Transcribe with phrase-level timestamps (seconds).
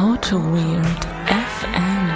[0.00, 2.10] Auto Weird FM.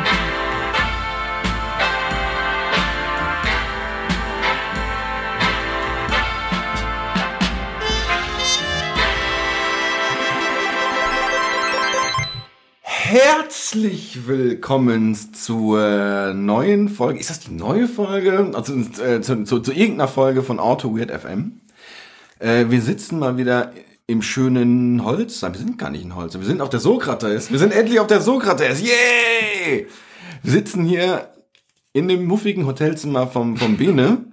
[12.81, 17.20] Herzlich willkommen zur neuen Folge.
[17.20, 18.50] Ist das die neue Folge?
[18.54, 21.60] Also äh, zu, zu, zu irgendeiner Folge von Auto Weird FM.
[22.38, 23.74] Äh, wir sitzen mal wieder
[24.07, 25.43] im schönen Holz.
[25.43, 26.34] Wir sind gar nicht in Holz.
[26.34, 27.50] Wir sind auf der Sokrates.
[27.50, 28.82] Wir sind endlich auf der Sokrates.
[28.82, 29.86] Yay!
[30.43, 31.32] Wir sitzen hier
[31.95, 34.27] in dem muffigen Hotelzimmer vom, vom Bene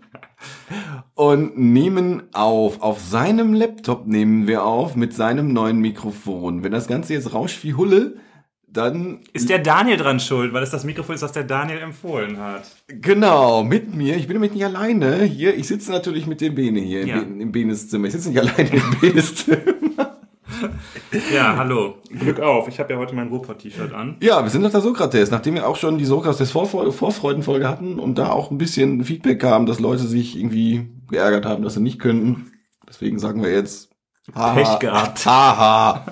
[1.16, 2.82] und nehmen auf.
[2.82, 6.64] Auf seinem Laptop nehmen wir auf mit seinem neuen Mikrofon.
[6.64, 8.18] Wenn das Ganze jetzt rauscht wie Hulle,
[8.74, 12.38] dann Ist der Daniel dran schuld, weil es das Mikrofon ist, das der Daniel empfohlen
[12.40, 12.64] hat?
[12.88, 14.16] Genau, mit mir.
[14.16, 15.24] Ich bin nämlich nicht alleine.
[15.24, 17.20] Hier, ich sitze natürlich mit dem Bene hier Ja.
[17.20, 18.08] im, im Benes Zimmer.
[18.08, 19.58] Ich sitze nicht alleine im Benes Zimmer.
[21.34, 21.96] Ja, hallo.
[22.10, 22.68] Glück auf.
[22.68, 24.18] Ich habe ja heute mein Ruhrpott-T-Shirt an.
[24.22, 28.00] Ja, wir sind auf der Sokrates, nachdem wir auch schon die Sokrates Vorfreude, Vorfreudenfolge hatten
[28.00, 31.82] und da auch ein bisschen Feedback kam, dass Leute sich irgendwie geärgert haben, dass sie
[31.82, 32.52] nicht könnten.
[32.88, 33.90] Deswegen sagen wir jetzt
[34.36, 35.26] haha, Pech gehabt.
[35.26, 36.06] Haha.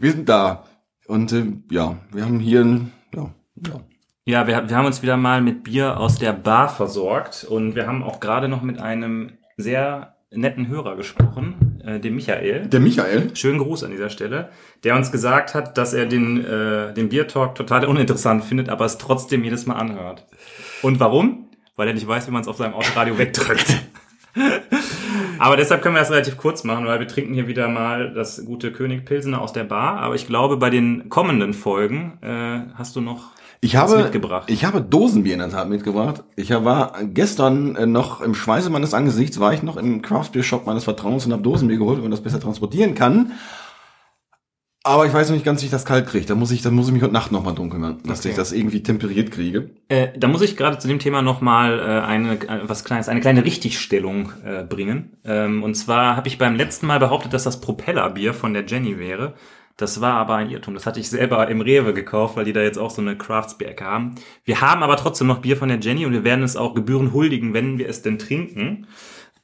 [0.00, 0.64] wir sind da.
[1.08, 3.30] Und äh, ja, wir haben hier ein, ja,
[3.66, 3.80] ja.
[4.26, 7.86] Ja, wir, wir haben uns wieder mal mit Bier aus der Bar versorgt und wir
[7.86, 12.66] haben auch gerade noch mit einem sehr netten Hörer gesprochen, äh, dem Michael.
[12.66, 13.34] Der Michael.
[13.34, 14.50] Schönen Gruß an dieser Stelle,
[14.84, 18.98] der uns gesagt hat, dass er den, äh, den Biertalk total uninteressant findet, aber es
[18.98, 20.26] trotzdem jedes Mal anhört.
[20.82, 21.48] Und warum?
[21.74, 23.66] Weil er nicht weiß, wie man es auf seinem Autoradio wegdrückt.
[25.38, 28.44] aber deshalb können wir das relativ kurz machen, weil wir trinken hier wieder mal das
[28.44, 29.98] gute König Pilsener aus der Bar.
[30.00, 34.50] Aber ich glaube, bei den kommenden Folgen äh, hast du noch Ich was habe, mitgebracht.
[34.50, 36.22] ich habe Dosenbier in der Tat mitgebracht.
[36.36, 40.84] Ich war gestern äh, noch im Schweiße meines Angesichts, war ich noch im Craftbeer-Shop meines
[40.84, 43.32] Vertrauens und habe Dosenbier geholt, wenn man das besser transportieren kann.
[44.84, 46.24] Aber ich weiß noch nicht ganz, wie ich das kalt kriege.
[46.24, 48.30] Da muss ich, da muss ich mich heute Nacht nochmal drum kümmern, dass Okay.
[48.30, 49.70] ich das irgendwie temperiert kriege.
[49.88, 53.20] Äh, da muss ich gerade zu dem Thema nochmal äh, eine, äh, was Kleines, eine
[53.20, 55.16] kleine Richtigstellung äh, bringen.
[55.24, 58.98] Ähm, und zwar habe ich beim letzten Mal behauptet, dass das Propellerbier von der Jenny
[58.98, 59.34] wäre.
[59.76, 60.74] Das war aber ein Irrtum.
[60.74, 63.84] Das hatte ich selber im Rewe gekauft, weil die da jetzt auch so eine Craftsbier-Ecke
[63.84, 64.14] haben.
[64.44, 67.12] Wir haben aber trotzdem noch Bier von der Jenny und wir werden es auch gebühren
[67.12, 68.86] huldigen, wenn wir es denn trinken.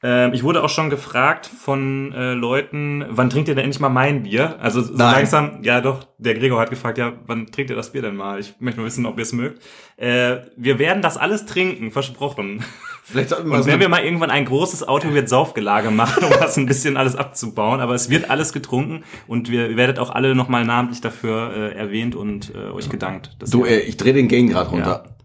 [0.07, 3.89] Ähm, ich wurde auch schon gefragt von äh, Leuten, wann trinkt ihr denn endlich mal
[3.89, 4.59] mein Bier?
[4.61, 5.15] Also so Nein.
[5.15, 8.39] langsam, ja doch, der Gregor hat gefragt, ja, wann trinkt ihr das Bier denn mal?
[8.39, 9.63] Ich möchte mal wissen, ob ihr es mögt.
[9.97, 12.63] Äh, wir werden das alles trinken, versprochen.
[13.03, 16.29] Vielleicht sollten wir Und wenn wir mal irgendwann ein großes Auto wird Saufgelage machen, um
[16.39, 20.11] das ein bisschen alles abzubauen, aber es wird alles getrunken und wir ihr werdet auch
[20.11, 23.37] alle nochmal namentlich dafür äh, erwähnt und äh, euch gedankt.
[23.49, 25.17] Du, äh, ich drehe den Gain gerade runter.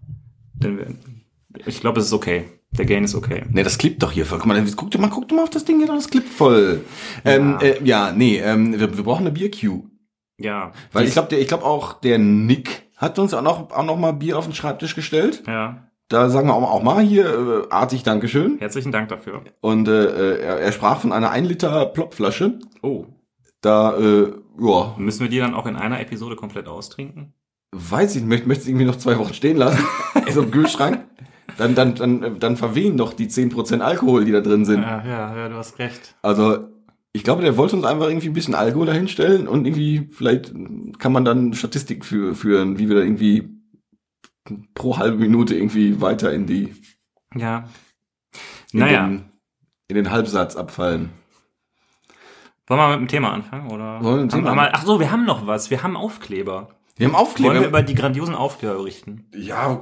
[0.58, 0.86] wir,
[1.66, 2.44] ich glaube, es ist okay.
[2.72, 3.42] Der Gain ist okay.
[3.50, 4.38] Nee, das klippt doch hier voll.
[4.38, 6.84] Guck mal, guck mal, guck dir mal auf das Ding hier, das klippt voll.
[7.24, 9.82] Ja, ähm, äh, ja nee, ähm, wir, wir brauchen eine Bier-Queue.
[10.38, 10.72] Ja.
[10.92, 14.12] Weil ich glaube, ich glaube auch der Nick hat uns auch noch, auch noch mal
[14.12, 15.42] Bier auf den Schreibtisch gestellt.
[15.46, 15.88] Ja.
[16.08, 18.58] Da sagen wir auch, auch mal hier äh, artig Dankeschön.
[18.58, 19.42] Herzlichen Dank dafür.
[19.60, 22.58] Und äh, er, er sprach von einer 1 Liter Plopflasche.
[22.82, 23.06] Oh.
[23.60, 27.34] Da, äh, ja, Müssen wir die dann auch in einer Episode komplett austrinken?
[27.72, 29.84] weiß ich nicht, möchte möchte irgendwie noch zwei Wochen stehen lassen.
[30.30, 31.04] so im Kühlschrank.
[31.58, 34.82] Dann, dann, dann, dann verwehen doch die 10% Alkohol, die da drin sind.
[34.82, 36.14] Ja, ja, ja, du hast recht.
[36.22, 36.68] Also,
[37.12, 40.52] ich glaube, der wollte uns einfach irgendwie ein bisschen Alkohol dahinstellen und irgendwie, vielleicht
[40.98, 43.48] kann man dann Statistik für, führen, wie wir da irgendwie
[44.74, 46.74] pro halbe Minute irgendwie weiter in die,
[47.34, 47.64] Ja.
[48.72, 49.24] in, Naja, den,
[49.88, 51.10] in den Halbsatz abfallen.
[52.66, 53.70] wollen wir mit dem Thema anfangen?
[53.70, 54.02] Oder?
[54.02, 55.70] Wollen wir mit dem Haben Thema mal, ach so, wir haben noch was.
[55.70, 56.68] Wir haben Aufkleber.
[56.96, 57.50] Wir haben Aufkleber.
[57.50, 59.26] Wollen wir über die grandiosen Aufkleber berichten?
[59.34, 59.80] ja,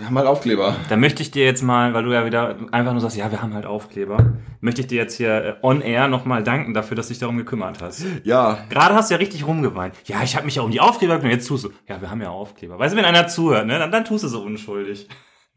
[0.00, 0.76] wir haben halt Aufkleber.
[0.88, 3.42] Da möchte ich dir jetzt mal, weil du ja wieder einfach nur sagst, ja, wir
[3.42, 7.08] haben halt Aufkleber, möchte ich dir jetzt hier äh, on air nochmal danken dafür, dass
[7.08, 8.06] du dich darum gekümmert hast.
[8.24, 9.94] Ja, Gerade hast du ja richtig rumgeweint.
[10.06, 11.36] Ja, ich habe mich ja um die Aufkleber gekümmert.
[11.36, 11.70] Jetzt tust du.
[11.86, 12.78] Ja, wir haben ja Aufkleber.
[12.78, 15.06] Weißt du, wenn einer zuhört, ne, dann, dann tust du so unschuldig.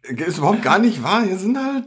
[0.02, 1.24] ist überhaupt gar nicht wahr.
[1.24, 1.86] Hier sind halt,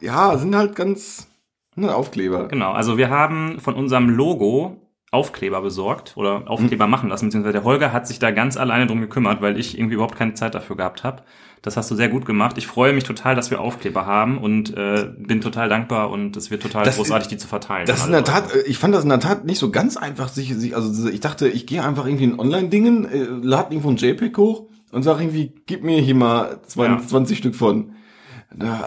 [0.00, 1.28] ja, sind halt ganz
[1.74, 2.46] ne, Aufkleber.
[2.46, 4.80] Genau, also wir haben von unserem Logo
[5.10, 6.44] Aufkleber besorgt oder.
[6.46, 9.78] Aufkleber machen lassen, beziehungsweise der Holger hat sich da ganz alleine drum gekümmert, weil ich
[9.78, 11.22] irgendwie überhaupt keine Zeit dafür gehabt habe.
[11.66, 12.56] Das hast du sehr gut gemacht.
[12.58, 16.52] Ich freue mich total, dass wir Aufkleber haben und äh, bin total dankbar und es
[16.52, 17.86] wird total Das- großartig, die zu verteilen.
[17.88, 19.96] Das ist in der Tat, äh, ich fand das in der Tat nicht so ganz
[19.96, 23.90] einfach, sich, sich also ich dachte, ich gehe einfach irgendwie in Online-Dingen, äh, lade irgendwo
[23.90, 27.08] ein JPEG hoch und sag irgendwie, gib mir hier mal 20, Ja.
[27.08, 27.90] 20 Stück von.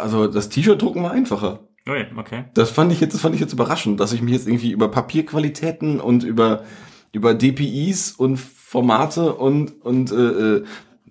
[0.01, 1.59] Also das T-Shirt drucken war einfacher.
[1.85, 2.45] Okay.
[2.53, 4.87] Das fand ich jetzt, das fand ich jetzt überraschend, dass ich mich jetzt irgendwie über
[4.89, 6.63] Papierqualitäten und über
[7.11, 10.63] über DPIs und Formate und und äh, äh,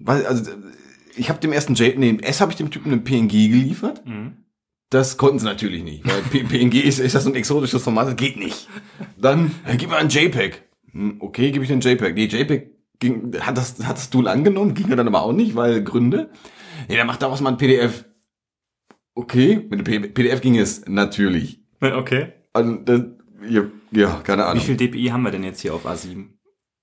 [0.06, 0.50] also
[1.18, 4.04] ich habe dem ersten J, nee, S habe ich dem Typen eine PNG geliefert.
[4.06, 4.44] Mhm.
[4.90, 8.16] Das konnten sie natürlich nicht, weil PNG ist, ist das so ein exotisches Format, das
[8.16, 8.68] geht nicht.
[9.18, 10.62] Dann äh, gib mir ein JPEG.
[10.92, 12.14] Hm, Okay, gebe ich den JPEG.
[12.14, 14.74] Nee, JPEG Ging, hat das, hattest du angenommen?
[14.74, 16.30] Ging er dann aber auch nicht, weil Gründe?
[16.88, 18.04] Nee, dann macht daraus mal ein PDF.
[19.14, 21.60] Okay, mit dem PDF ging es natürlich.
[21.80, 22.32] Okay.
[22.54, 23.02] Und das,
[23.48, 23.62] ja,
[23.92, 24.64] ja, keine Wie Ahnung.
[24.64, 26.30] viel dpi haben wir denn jetzt hier auf A7?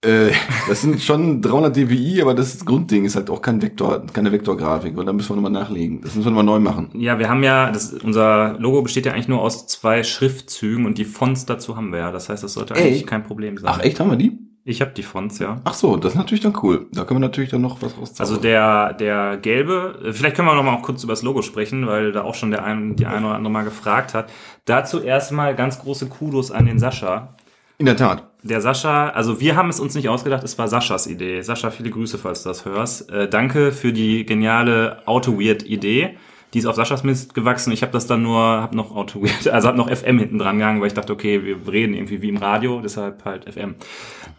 [0.06, 0.32] Äh,
[0.68, 4.98] das sind schon 300 dpi, aber das Grundding ist halt auch kein Vektor, keine Vektorgrafik.
[4.98, 6.02] Und da müssen wir nochmal nachlegen.
[6.02, 6.90] Das müssen wir nochmal neu machen.
[6.94, 10.98] Ja, wir haben ja, das, unser Logo besteht ja eigentlich nur aus zwei Schriftzügen und
[10.98, 12.12] die Fonts dazu haben wir ja.
[12.12, 13.08] Das heißt, das sollte eigentlich Echt?
[13.08, 13.70] kein Problem sein.
[13.74, 14.38] Ach, echt, haben wir die?
[14.68, 15.62] Ich habe die Fonts, ja.
[15.64, 16.88] Ach so, das ist natürlich dann cool.
[16.92, 18.20] Da können wir natürlich dann noch was rauszaubern.
[18.20, 21.44] Also der, der gelbe, äh, vielleicht können wir noch mal auch kurz über das Logo
[21.44, 24.32] sprechen, weil da auch schon der ein, die eine oder andere mal gefragt hat.
[24.66, 27.36] Dazu erstmal ganz große Kudos an den Sascha.
[27.78, 28.30] In der Tat.
[28.42, 31.42] Der Sascha, also wir haben es uns nicht ausgedacht, es war Saschas Idee.
[31.42, 33.10] Sascha, viele Grüße, falls du das hörst.
[33.10, 36.18] Äh, danke für die geniale Auto-Weird-Idee.
[36.54, 37.74] Die ist auf Saschas Mist gewachsen.
[37.74, 40.80] Ich habe das dann nur, habe noch Auto-Weird, also habe noch FM hinten dran gegangen,
[40.80, 43.76] weil ich dachte, okay, wir reden irgendwie wie im Radio, deshalb halt FM.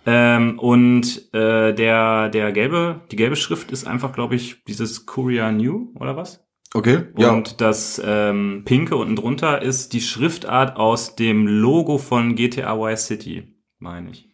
[0.07, 5.51] Ähm, und äh, der, der gelbe, die gelbe Schrift ist einfach, glaube ich, dieses Courier
[5.51, 6.46] New oder was?
[6.77, 7.31] Okay, ja.
[7.31, 13.07] Und das ähm, Pinke unten drunter ist die Schriftart aus dem Logo von GTA Vice
[13.07, 14.29] City, meine ich.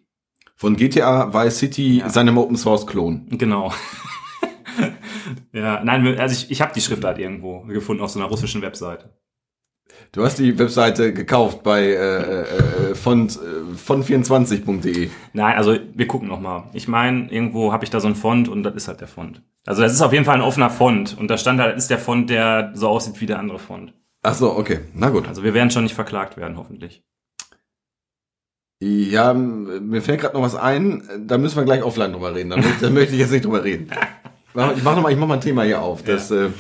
[0.56, 2.08] Von GTA Vice City, Ja.
[2.08, 3.28] seinem Open Source Klon.
[3.30, 3.72] Genau.
[5.52, 9.16] ja, nein, also ich, ich habe die Schriftart irgendwo gefunden auf so einer russischen Webseite.
[10.10, 13.30] Du hast die Webseite gekauft bei äh, äh, von, äh,
[13.76, 15.10] von24.de.
[15.32, 16.68] Nein, also wir gucken noch mal.
[16.72, 19.42] Ich meine, irgendwo habe ich da so einen Font und das ist halt der Font.
[19.66, 21.98] Also das ist auf jeden Fall ein offener Font und da stand halt, ist der
[21.98, 23.94] Font, der so aussieht wie der andere Font.
[24.22, 24.80] Ach so, okay.
[24.94, 25.28] Na gut.
[25.28, 27.02] Also wir werden schon nicht verklagt werden, hoffentlich.
[28.80, 31.02] Ja, mir fällt gerade noch was ein.
[31.28, 32.50] Da müssen wir gleich offline drüber reden.
[32.50, 33.90] Da, möchte- da möchte ich jetzt nicht drüber reden.
[34.54, 36.02] Ich mache mal, ich mach mal ein Thema hier auf.
[36.02, 36.50] Das, äh,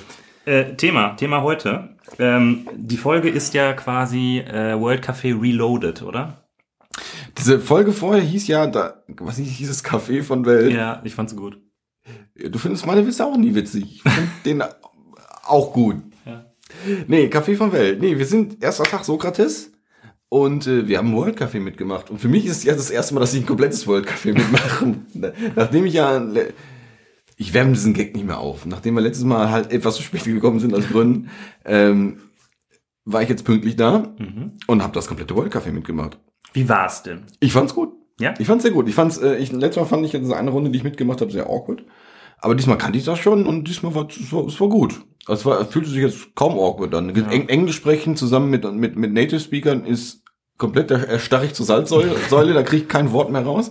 [0.46, 1.90] Äh, Thema, Thema heute.
[2.18, 6.38] Ähm, die Folge ist ja quasi äh, World Café Reloaded, oder?
[7.36, 10.72] diese Folge vorher hieß ja, da, was hieß, hieß es Café von Welt.
[10.72, 11.58] Ja, ich fand's gut.
[12.34, 13.84] Du findest meine Witze auch nie witzig.
[13.96, 14.62] Ich find den
[15.44, 15.96] auch gut.
[16.26, 16.46] Ja.
[17.06, 18.00] Nee, Café von Welt.
[18.00, 19.72] Nee, wir sind erster Tag Sokrates
[20.28, 22.10] und äh, wir haben World Café mitgemacht.
[22.10, 24.32] Und für mich ist es jetzt das erste Mal, dass ich ein komplettes World Café
[24.32, 24.94] mitmache.
[25.56, 26.24] Nachdem ich ja,
[27.36, 28.66] ich wärme diesen Gag nicht mehr auf.
[28.66, 31.28] Nachdem wir letztes Mal halt etwas zu spät gekommen sind aus Gründen,
[31.64, 32.18] ähm,
[33.04, 34.52] war ich jetzt pünktlich da Mhm.
[34.66, 36.18] und habe das komplette World Café mitgemacht.
[36.52, 37.22] Wie war's denn?
[37.40, 37.92] Ich fand's gut.
[38.22, 38.34] Ja?
[38.38, 38.88] Ich fand's sehr gut.
[38.88, 41.30] Ich fand's, äh, ich, letztes Mal fand ich jetzt eine Runde, die ich mitgemacht habe,
[41.30, 41.82] sehr awkward.
[42.38, 45.00] Aber diesmal kannte ich das schon und diesmal war es war, es war gut.
[45.28, 47.10] Es war, es fühlte sich jetzt kaum awkward an.
[47.14, 50.22] Eng, Englisch sprechen zusammen mit, mit, mit Native Speakern ist
[50.58, 53.70] komplett er- erstarrig zur Salzsäule, Säule, da krieg ich kein Wort mehr raus.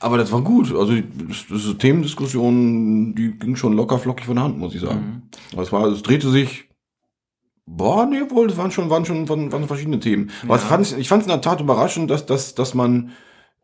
[0.00, 0.74] Aber das war gut.
[0.74, 4.74] Also die- das, das ist Themendiskussion, die ging schon locker flockig von der Hand, muss
[4.74, 5.28] ich sagen.
[5.52, 6.68] Aber Es war, es drehte sich.
[7.66, 10.30] Boah, nee, wohl, es waren schon, waren schon, waren, waren verschiedene Themen.
[10.48, 10.80] Aber Ja.
[10.80, 13.10] ich, ich fand es in der Tat überraschend, dass, dass, dass man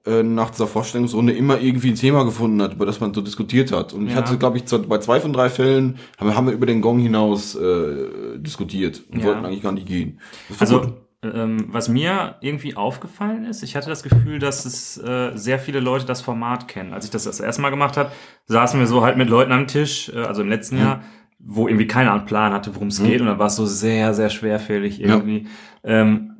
[0.08, 3.70] äh, nach dieser Vorstellungsrunde immer irgendwie ein Thema gefunden hat, über das man so diskutiert
[3.72, 3.92] hat.
[3.92, 4.18] Und ich Ja.
[4.18, 6.98] hatte, glaube ich, bei zwei von drei Fällen haben wir, haben wir über den Gong
[6.98, 9.26] hinaus äh, diskutiert und Ja.
[9.26, 10.18] wollten eigentlich gar nicht gehen.
[10.58, 10.92] Also, gut.
[11.22, 15.80] ähm, was mir irgendwie aufgefallen ist, ich hatte das Gefühl, dass es äh, sehr viele
[15.80, 16.92] Leute das Format kennen.
[16.92, 18.10] Als ich das das erste Mal gemacht habe,
[18.46, 20.80] saßen wir so halt mit Leuten am Tisch, äh, also im letzten Mhm.
[20.82, 21.02] Jahr,
[21.40, 23.20] wo irgendwie keiner einen Plan hatte, worum es geht.
[23.20, 25.46] Und dann war es so sehr, sehr schwerfällig irgendwie.
[25.84, 26.32] Ähm,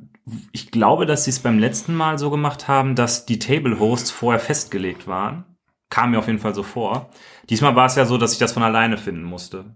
[0.51, 4.39] ich glaube, dass sie es beim letzten Mal so gemacht haben, dass die Table-Hosts vorher
[4.39, 5.45] festgelegt waren.
[5.89, 7.09] Kam mir auf jeden Fall so vor.
[7.49, 9.75] Diesmal war es ja so, dass ich das von alleine finden musste.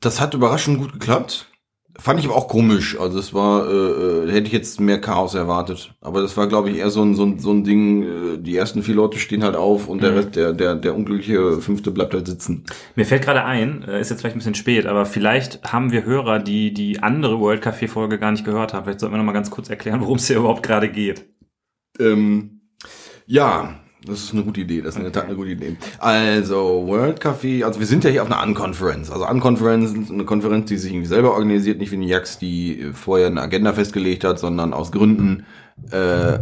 [0.00, 1.49] Das hat überraschend gut geklappt.
[2.00, 2.98] Fand ich aber auch komisch.
[2.98, 3.72] Also es war, äh,
[4.26, 5.94] äh, hätte ich jetzt mehr Chaos erwartet.
[6.00, 8.56] Aber das war, glaube ich, eher so ein, so ein, so ein Ding, äh, die
[8.56, 10.16] ersten vier Leute stehen halt auf und der Mhm.
[10.16, 12.64] Rest, der, der, der unglückliche Fünfte bleibt halt sitzen.
[12.96, 16.04] Mir fällt gerade ein, äh, ist jetzt vielleicht ein bisschen spät, aber vielleicht haben wir
[16.04, 18.84] Hörer, die die andere World Café Folge gar nicht gehört haben.
[18.84, 21.26] Vielleicht sollten wir noch mal ganz kurz erklären, worum es hier überhaupt gerade geht.
[21.98, 22.62] Ähm,
[23.26, 24.80] ja, das ist eine gute Idee.
[24.80, 25.76] Das ist in der Tat eine gute Idee.
[25.98, 29.10] Also, World Café, also wir sind ja hier auf einer Unconference.
[29.10, 32.80] Also Unconference ist eine Konferenz, die sich irgendwie selber organisiert, nicht wie eine Jax, die
[32.80, 35.44] äh, vorher eine Agenda festgelegt hat, sondern aus Gründen
[35.90, 36.38] äh,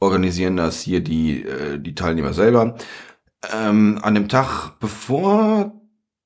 [0.00, 2.76] organisieren das hier die, äh, die Teilnehmer selber.
[3.54, 5.72] Ähm, an dem Tag, bevor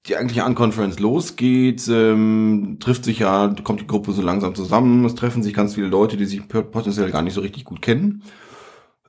[0.08, 5.04] die eigentliche Unconference losgeht, ähm, trifft sich ja, kommt die Gruppe so langsam zusammen.
[5.04, 8.22] Es treffen sich ganz viele Leute, die sich potenziell gar nicht so richtig gut kennen.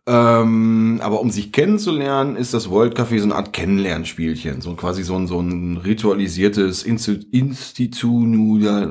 [0.06, 4.60] Ähm, aber um sich kennenzulernen, ist das World Café so eine Art Kennenlernspielchen.
[4.60, 8.82] So quasi so ein, so ein ritualisiertes Institu Institu ja,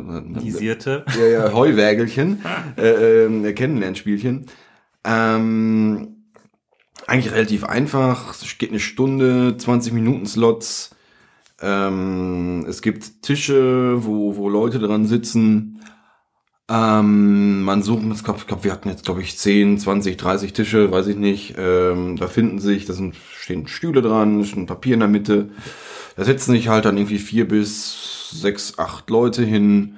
[1.18, 2.42] ja, ja, Heuwägelchen,
[2.78, 4.46] äh, ähm, Kennenlernspielchen.
[5.04, 6.16] Ähm,
[7.06, 8.34] eigentlich relativ einfach.
[8.34, 10.94] Es geht eine Stunde, 20 Minuten Slots.
[11.60, 15.80] Ähm, es gibt Tische, wo, wo Leute dran sitzen.
[16.72, 20.90] Ähm, man sucht, ich glaube, glaub, wir hatten jetzt, glaube ich, 10, 20, 30 Tische,
[20.90, 21.54] weiß ich nicht.
[21.58, 25.50] Ähm, da finden sich, da sind, stehen Stühle dran, ist ein Papier in der Mitte.
[26.16, 29.96] Da setzen sich halt dann irgendwie vier bis sechs, acht Leute hin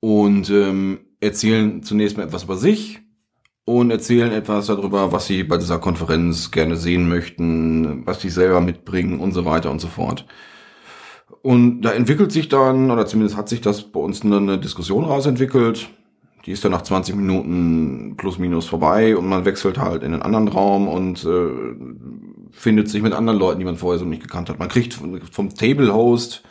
[0.00, 2.98] und ähm, erzählen zunächst mal etwas über sich
[3.64, 8.60] und erzählen etwas darüber, was sie bei dieser Konferenz gerne sehen möchten, was sie selber
[8.60, 10.26] mitbringen und so weiter und so fort.
[11.42, 15.88] Und da entwickelt sich dann, oder zumindest hat sich das bei uns eine Diskussion rausentwickelt.
[16.48, 20.22] Die ist dann nach 20 Minuten plus minus vorbei und man wechselt halt in einen
[20.22, 21.50] anderen Raum und äh,
[22.52, 24.58] findet sich mit anderen Leuten, die man vorher so nicht gekannt hat.
[24.58, 26.42] Man kriegt vom Table Host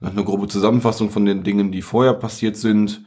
[0.00, 3.04] eine grobe Zusammenfassung von den Dingen, die vorher passiert sind.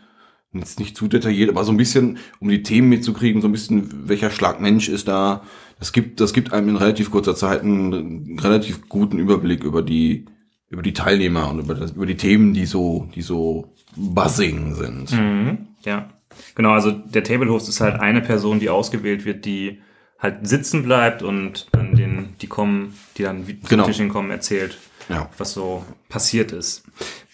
[0.53, 4.07] Jetzt nicht zu detailliert, aber so ein bisschen, um die Themen mitzukriegen, so ein bisschen,
[4.07, 5.41] welcher Schlag Mensch ist da.
[5.79, 10.25] Das gibt, das gibt einem in relativ kurzer Zeit einen relativ guten Überblick über die,
[10.69, 15.11] über die Teilnehmer und über, das, über die Themen, die so, die so buzzing sind.
[15.11, 16.09] Mhm, ja.
[16.55, 19.81] Genau, also der Table Host ist halt eine Person, die ausgewählt wird, die
[20.19, 23.85] halt sitzen bleibt und dann den, die kommen, die dann zum Genau.
[23.85, 24.77] Tisch hinkommen, erzählt,
[25.09, 25.29] Ja.
[25.37, 26.83] was so passiert ist.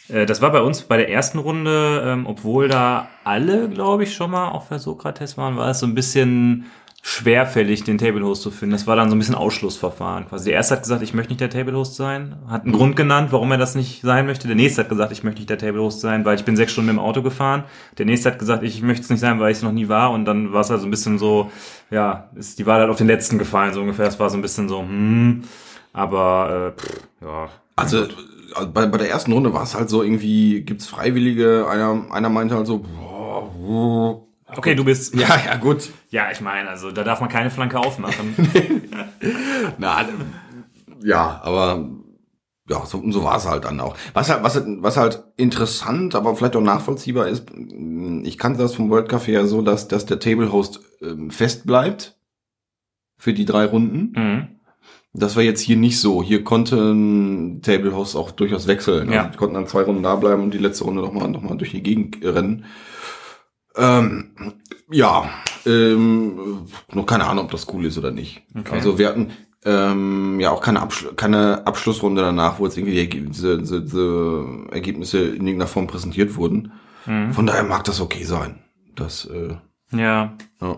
[0.10, 4.14] Äh, Das war bei uns bei der ersten Runde, ähm, obwohl da alle, glaube ich,
[4.16, 6.66] schon mal auf der Sokrates waren, war es so ein bisschen
[7.04, 8.74] schwerfällig, den Table Host zu finden.
[8.74, 10.28] Das war dann so ein bisschen Ausschlussverfahren.
[10.28, 12.96] Quasi der erste hat gesagt, ich möchte nicht der Table Host sein, hat einen Grund
[12.96, 14.48] genannt, warum er das nicht sein möchte.
[14.48, 16.72] Der nächste hat gesagt, ich möchte nicht der Table Host sein, weil ich bin sechs
[16.72, 17.64] Stunden im Auto gefahren.
[17.98, 20.12] Der nächste hat gesagt, ich möchte es nicht sein, weil ich es noch nie war.
[20.12, 21.52] Und dann war es halt so ein bisschen so,
[21.90, 24.06] ja, ist die Wahl halt auf den letzten gefallen, so ungefähr.
[24.06, 25.44] Es war so ein bisschen so, hm,
[25.94, 27.50] aber äh, pff, ja.
[27.76, 28.06] Also
[28.54, 32.30] also bei, bei der ersten Runde war es halt so irgendwie, gibt's Freiwillige, einer, einer
[32.30, 34.22] meinte halt so, boah, boah.
[34.56, 35.16] Okay, du bist.
[35.16, 35.90] ja, ja, gut.
[36.10, 38.36] Ja, ich meine, also da darf man keine Flanke aufmachen.
[39.78, 40.06] Na,
[41.04, 41.90] ja, aber
[42.70, 43.96] ja, so, so war es halt dann auch.
[44.14, 47.46] Was halt, was, was halt interessant, aber vielleicht auch nachvollziehbar ist,
[48.24, 51.66] ich kannte das vom World Café ja so, dass, dass der Table Host ähm, fest
[51.66, 52.18] bleibt
[53.18, 54.14] für die drei Runden.
[54.16, 54.48] mhm.
[55.14, 56.24] Das war jetzt hier nicht so.
[56.24, 59.12] Hier konnten Table Hosts auch durchaus wechseln.
[59.12, 59.20] Ja.
[59.20, 61.58] Also die konnten dann zwei Runden da bleiben und die letzte Runde nochmal noch mal
[61.58, 62.64] durch die Gegend rennen.
[63.78, 64.32] Ähm,
[64.90, 65.30] ja,
[65.66, 68.44] ähm, noch keine Ahnung, ob das cool ist oder nicht.
[68.58, 68.74] Okay.
[68.74, 69.32] Also wir hatten
[69.64, 74.46] ähm, ja auch keine, Abschlu keine Abschlussrunde danach, wo jetzt irgendwie die Ergebnisse, diese, diese
[74.72, 76.74] Ergebnisse in irgendeiner Form präsentiert wurden.
[77.06, 77.34] Mhm.
[77.34, 78.60] Von daher mag das okay sein.
[78.96, 79.56] Das, äh,
[79.96, 80.34] Ja.
[80.62, 80.78] ja.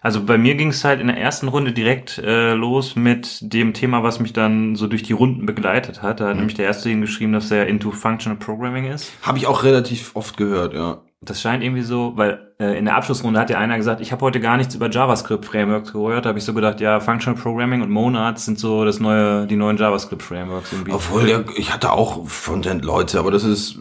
[0.00, 3.72] Also bei mir ging es halt in der ersten Runde direkt äh, los mit dem
[3.74, 6.20] Thema, was mich dann so durch die Runden begleitet hat.
[6.20, 9.12] Da hat nämlich der erste hingeschrieben, dass er into Functional Programming ist.
[9.22, 11.02] Habe ich auch relativ oft gehört, ja.
[11.24, 14.24] Das scheint irgendwie so, weil äh, in der Abschlussrunde hat ja einer gesagt, ich habe
[14.24, 16.24] heute gar nichts über JavaScript-Frameworks gehört.
[16.24, 19.56] Da habe ich so gedacht, ja, Functional Programming und Monads sind so das neue, die
[19.56, 20.92] neuen JavaScript-Frameworks irgendwie.
[20.92, 23.78] Obwohl, ja, ich hatte auch Frontend-Leute, aber das ist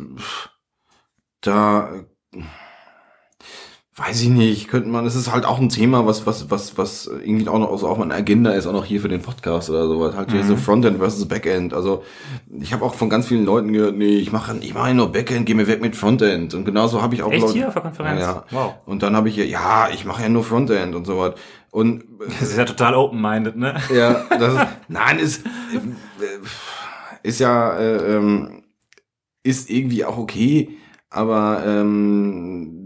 [1.41, 1.89] da
[2.33, 2.41] äh,
[3.95, 7.05] weiß ich nicht, könnte man, es ist halt auch ein Thema, was, was, was, was
[7.05, 9.87] irgendwie auch noch also auf meiner Agenda ist, auch noch hier für den Podcast oder
[9.87, 10.47] so, halt hier Mhm.
[10.47, 11.75] so Frontend versus Backend.
[11.75, 12.03] Also
[12.59, 15.45] ich habe auch von ganz vielen Leuten gehört, nee, ich mache ich mache nur Backend,
[15.45, 16.55] geh mir weg mit Frontend.
[16.55, 18.19] Und genauso habe ich auch Echt Leute- hier auf der Konferenz?
[18.21, 18.45] Ja.
[18.49, 18.73] Wow.
[18.87, 21.33] Und dann habe ich hier, ja, ich mache ja nur Frontend und so was.
[21.69, 22.03] Und
[22.39, 23.75] Das ist ja total open-minded, ne?
[23.95, 25.79] ja, das ist, nein, ist, äh,
[27.27, 28.63] ist ja, äh, ähm,
[29.43, 30.77] ist irgendwie auch okay,
[31.11, 32.79] aber ähm,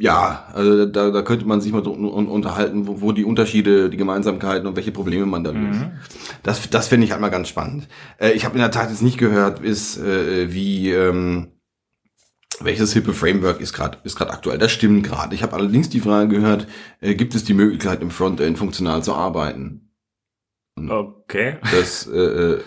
[0.00, 3.98] ja, also da, da könnte man sich mal un- unterhalten, wo, wo die Unterschiede, die
[3.98, 5.80] Gemeinsamkeiten und welche Probleme man da löst.
[5.80, 5.90] Mhm.
[6.42, 7.86] Das, das finde ich halt mal ganz spannend.
[8.18, 11.48] Äh, ich habe in der Tat jetzt nicht gehört, ist äh, wie ähm,
[12.62, 14.58] welches hippe Framework ist gerade ist gerade aktuell.
[14.58, 15.34] Das stimmt gerade.
[15.34, 16.66] Ich habe allerdings die Frage gehört,
[17.00, 19.90] äh, gibt es die Möglichkeit im Frontend funktional zu arbeiten?
[20.88, 21.56] Okay.
[21.72, 22.60] Das äh, äh,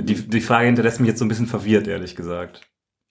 [0.00, 2.62] Die, die Frage hinterlässt mich jetzt so ein bisschen verwirrt, ehrlich gesagt.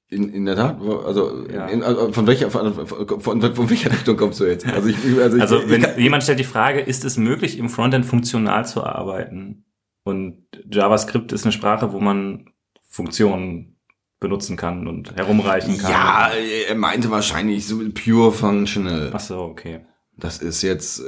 [0.10, 1.68] In, in der Tat, also, Ja.
[1.68, 4.66] in, also von welcher von, von, von, von welcher Richtung kommst du jetzt?
[4.68, 7.70] Also ich also, Also ich, wenn ich, jemand stellt die Frage, ist es möglich, im
[7.70, 9.66] Frontend funktional zu arbeiten?
[10.04, 12.50] Und JavaScript ist eine Sprache, wo man
[12.88, 13.78] Funktionen
[14.20, 15.92] benutzen kann und herumreichen kann.
[15.92, 16.32] ja,
[16.70, 19.12] er meinte wahrscheinlich so pure functional.
[19.14, 19.86] Ach so, okay.
[20.16, 21.04] Das ist jetzt äh,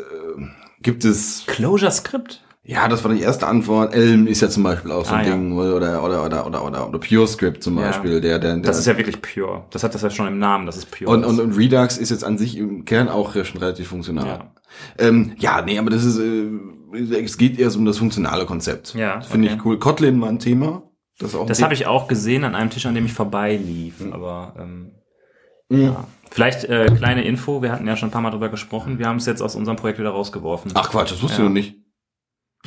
[0.82, 2.44] gibt es Closure Script?
[2.67, 3.93] Ja, das war die erste Antwort.
[3.93, 5.36] Elm ist ja zum Beispiel auch so ein Ah, ja.
[5.36, 7.88] Ding oder oder oder oder oder, oder PureScript zum Ja.
[7.88, 9.65] Beispiel, der der, der Das ist ja wirklich pure.
[9.69, 11.12] Das hat das ja schon im Namen, das ist pure.
[11.12, 14.25] und, und, und Redux ist jetzt an sich im Kern auch schon relativ funktional.
[14.27, 14.51] Ja.
[14.98, 16.50] Ähm, ja, nee, aber das ist, äh,
[17.24, 18.95] es geht eher so um das funktionale Konzept.
[18.95, 19.57] Ja, Finde okay.
[19.60, 19.77] ich cool.
[19.79, 20.81] Kotlin war ein Thema.
[21.19, 23.95] Das auch das habe ich auch gesehen an einem Tisch, an dem ich vorbeilief.
[24.12, 24.91] Aber ähm,
[25.69, 25.81] Mhm.
[25.81, 26.07] ja.
[26.31, 29.00] Vielleicht äh, kleine Info, wir hatten ja schon ein paar Mal drüber gesprochen.
[29.00, 30.72] Wir haben es jetzt aus unserem Projekt wieder rausgeworfen.
[30.75, 31.43] Ach Quatsch, das wusste Ja.
[31.43, 31.75] ich noch nicht.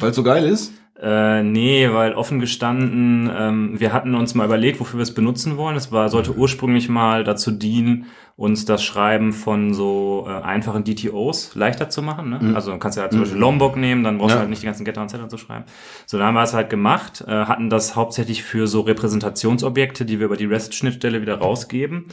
[0.00, 0.72] Weil es so geil ist?
[1.00, 5.56] Äh, nee, weil offen gestanden, ähm, wir hatten uns mal überlegt, wofür wir es benutzen
[5.56, 5.76] wollen.
[5.76, 11.54] Es war, sollte ursprünglich mal dazu dienen, uns das Schreiben von so äh, einfachen DTOs
[11.54, 12.30] leichter zu machen.
[12.30, 12.52] Ne?
[12.54, 14.36] Also du kannst ja halt zum Beispiel Lombok nehmen, dann brauchst Ja.
[14.36, 15.64] du halt nicht die ganzen Getter und Setter zu schreiben.
[16.06, 20.18] So, dann haben wir es halt gemacht, äh, hatten das hauptsächlich für so Repräsentationsobjekte, die
[20.20, 22.06] wir über die REST-Schnittstelle wieder rausgeben.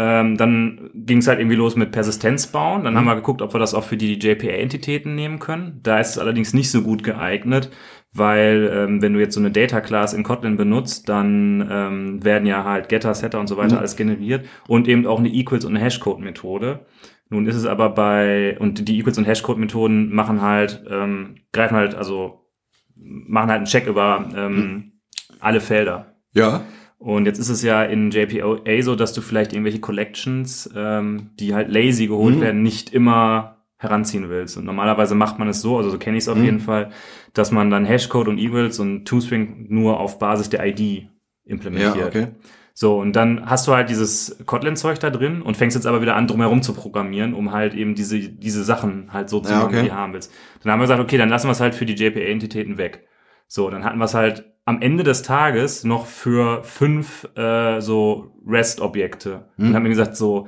[0.00, 2.84] Ähm, dann ging es halt irgendwie los mit Persistenz bauen.
[2.84, 5.80] Dann haben wir geguckt, ob wir das auch für die JPA-Entitäten nehmen können.
[5.82, 7.68] Da ist es allerdings nicht so gut geeignet,
[8.12, 12.46] weil ähm, wenn du jetzt so eine Data Class in Kotlin benutzt, dann ähm, werden
[12.46, 15.74] ja halt Getter, Setter und so weiter alles generiert und eben auch eine Equals und
[15.74, 16.86] eine Hashcode-Methode.
[17.28, 21.96] Nun ist es aber bei, und die Equals und Hashcode-Methoden machen halt, ähm, greifen halt,
[21.96, 22.46] also
[22.94, 24.92] machen halt einen Check über ähm,
[25.40, 26.14] alle Felder.
[26.34, 26.62] Ja.
[26.98, 31.54] Und jetzt ist es ja in JPA so, dass du vielleicht irgendwelche Collections, ähm, die
[31.54, 32.40] halt lazy geholt Mhm.
[32.40, 34.56] werden, nicht immer heranziehen willst.
[34.56, 36.44] Und normalerweise macht man es so, also so kenne ich es auf Mhm.
[36.44, 36.90] jeden Fall,
[37.34, 41.08] dass man dann Hashcode und Equals und ToString nur auf Basis der ID
[41.44, 41.96] implementiert.
[41.96, 42.26] Ja, okay.
[42.74, 46.14] So, und dann hast du halt dieses Kotlin-Zeug da drin und fängst jetzt aber wieder
[46.16, 49.74] an, drumherum zu programmieren, um halt eben diese, diese Sachen halt so zu Ja, machen,
[49.74, 49.84] okay.
[49.84, 50.32] wie du haben willst.
[50.62, 53.06] Dann haben wir gesagt, okay, dann lassen wir es halt für die JPA-Entitäten weg.
[53.48, 58.34] So, dann hatten wir es halt am Ende des Tages noch für fünf äh, so
[58.46, 59.48] REST-Objekte.
[59.56, 60.46] Und haben wir gesagt, so,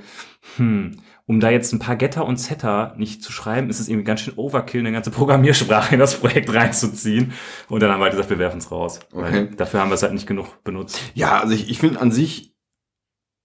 [0.57, 4.05] hm, um da jetzt ein paar Getter und Setter nicht zu schreiben, ist es irgendwie
[4.05, 7.33] ganz schön Overkill, eine ganze Programmiersprache in das Projekt reinzuziehen.
[7.71, 9.00] Und dann haben wir halt gesagt, wir werfen es raus.
[9.11, 9.49] Okay.
[9.57, 11.00] dafür haben wir es halt nicht genug benutzt.
[11.15, 12.55] Ja, also ich, ich finde an sich,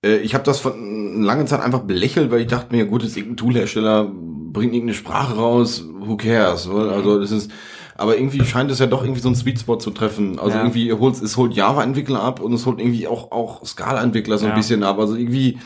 [0.03, 3.11] äh, ich habe das von lange Zeit einfach belächelt, weil ich dachte mir, gut, das
[3.11, 6.69] ist irgendein Toolhersteller, bringt irgendeine Sprache raus, who cares?
[6.69, 7.49] Weil, Also das ist,
[7.95, 10.37] aber irgendwie scheint es ja doch irgendwie so einen Sweet Spot zu treffen.
[10.39, 10.63] Also Ja.
[10.63, 14.51] irgendwie holt es holt Java-Entwickler ab und es holt irgendwie auch auch Scala-Entwickler so ein
[14.51, 14.55] Ja.
[14.55, 14.99] bisschen ab.
[14.99, 15.57] Also irgendwie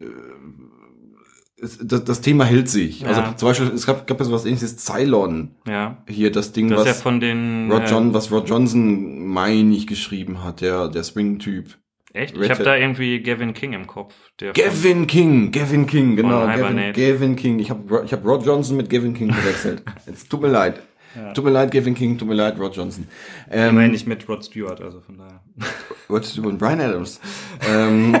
[0.00, 0.04] äh,
[1.82, 3.00] das, das Thema hält sich.
[3.00, 3.08] Ja.
[3.08, 5.98] Also zum Beispiel, es gab, gab ja sowas ähnliches, Cylon, Ja.
[6.08, 7.70] hier das Ding, Das ist ja was von den.
[7.70, 11.76] Rod äh, John, was Rod Johnson, meine ich, geschrieben hat, der, der Spring-Typ.
[12.12, 12.34] Echt?
[12.34, 14.14] Red Ich habe da irgendwie Gavin King im Kopf.
[14.40, 16.44] Der Gavin King, Gavin King, genau.
[16.46, 16.92] Gavin.
[16.92, 17.58] Gavin King.
[17.60, 19.84] Ich habe ich hab Rod Johnson mit Gavin King gewechselt.
[20.06, 20.80] Es tut mir leid.
[21.34, 23.06] Tut mir leid, Gavin King, tut mir leid, Rod Johnson.
[23.48, 25.40] Von, immerhin Ähm, nicht mit Rod Stewart, also von daher.
[26.08, 27.20] Rod und Brian Adams.
[27.68, 28.16] ähm,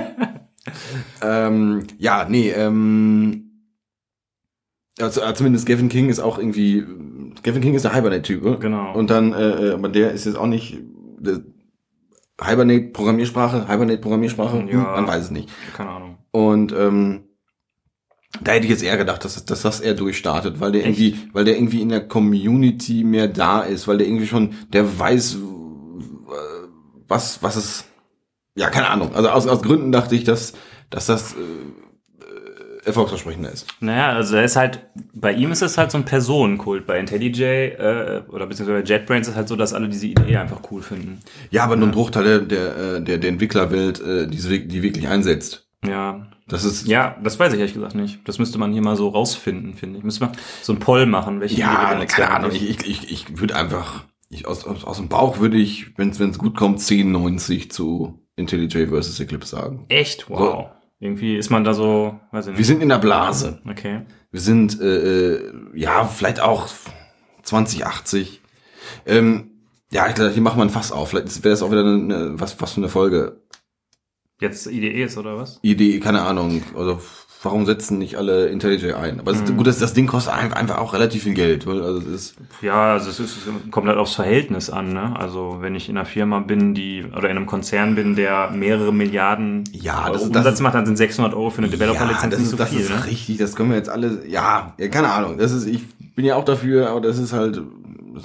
[1.22, 3.46] ähm, ja, nee, ähm,
[5.00, 6.84] also, äh, zumindest Gavin King ist auch irgendwie,
[7.42, 8.60] Gavin King ist der Hibernate-Typ?
[8.60, 8.92] Genau.
[8.94, 10.78] Und dann, äh, äh, aber der ist jetzt auch nicht,
[11.18, 11.40] der,
[12.42, 14.72] Hibernate-Programmiersprache, Hibernate-Programmiersprache, Ja.
[14.72, 15.48] hm, man weiß es nicht.
[15.76, 16.18] Keine Ahnung.
[16.30, 17.24] Und ähm,
[18.42, 21.00] da hätte ich jetzt eher gedacht, dass, dass das eher durchstartet, weil der Echt?
[21.00, 24.98] irgendwie, weil der irgendwie in der Community mehr da ist, weil der irgendwie schon, der
[24.98, 25.38] weiß, äh,
[27.08, 27.84] was, was es,
[28.54, 29.14] ja, keine Ahnung.
[29.14, 30.52] Also aus, aus Gründen dachte ich, dass,
[30.90, 33.66] dass das äh, äh, erfolgsversprechender ist.
[33.80, 34.78] Naja, also er ist halt,
[35.12, 36.86] bei ihm ist es halt so ein Personenkult.
[36.86, 40.36] Bei IntelliJ äh, oder beziehungsweise bei JetBrains ist es halt so, dass alle diese Idee
[40.36, 41.20] einfach cool finden.
[41.50, 45.08] Ja, aber nur ein Bruchteil der, der, äh, der, der Entwicklerwelt, äh, die, die wirklich
[45.08, 45.66] einsetzt.
[45.84, 46.26] Ja.
[46.46, 48.20] Das ist, Ja, das weiß ich ehrlich gesagt nicht.
[48.26, 50.04] Das müsste man hier mal so rausfinden, finde ich.
[50.04, 52.50] Müsste man so ein Poll machen, welche Ja, Idee keine Ahnung.
[52.52, 56.10] Ich, ich, ich, ich würde einfach, ich, aus, aus, aus dem Bauch würde ich, wenn
[56.10, 59.84] es gut kommt, 10,90 zu IntelliJ versus Eclipse sagen.
[59.88, 60.28] Echt?
[60.28, 60.70] Wow.
[60.98, 62.58] Irgendwie ist man da so, weiß ich nicht.
[62.58, 63.60] Wir sind in der Blase.
[63.68, 64.02] okay.
[64.32, 66.68] Wir sind, äh, äh, ja, vielleicht auch
[67.42, 68.40] 2080.
[69.06, 69.50] Ähm,
[69.92, 71.10] ja, ich glaube, hier machen wir ein Fass auf.
[71.10, 73.39] Vielleicht wäre das auch wieder eine, was, was für eine Folge.
[74.40, 75.58] Jetzt IDE ist oder was?
[75.62, 76.62] Idee, keine Ahnung.
[76.76, 77.00] Also,
[77.42, 79.20] warum setzen nicht alle IntelliJ ein?
[79.20, 81.66] Aber es ist, gut, das, das Ding kostet ein- einfach auch relativ viel Geld.
[81.66, 85.14] Also, das ist, Ja, also es, ist, es kommt halt aufs Verhältnis an, ne?
[85.18, 88.92] Also wenn ich in einer Firma bin, die oder in einem Konzern bin, der mehrere
[88.92, 92.44] Milliarden Ja, das Umsatz das macht, dann sind 600 Euro für eine Developer-Lizenz das nicht
[92.46, 93.06] ist, so das viel, ist ne?
[93.06, 95.36] richtig, das können wir jetzt alle, ja, ja, keine Ahnung.
[95.38, 97.56] Das ist, ich bin ja auch dafür, aber das ist halt
[98.14, 98.24] das,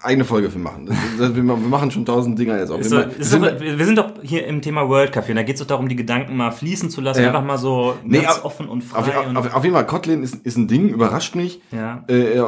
[0.00, 0.88] eigene Folge für machen.
[1.18, 2.78] Das, wir, machen schon tausend Dinger jetzt auch.
[2.78, 5.56] Ist Wir, sind- doch, wir sind doch hier im Thema World Café und da geht
[5.56, 7.28] es doch darum, die Gedanken mal fließen zu lassen, Ja.
[7.28, 8.98] einfach mal so Nee, ganz auf- offen und frei.
[9.18, 11.60] auf, und, auf, auf jeden Fall, Kotlin ist, ist ein Ding, überrascht mich.
[11.72, 12.04] ja.
[12.08, 12.40] Äh,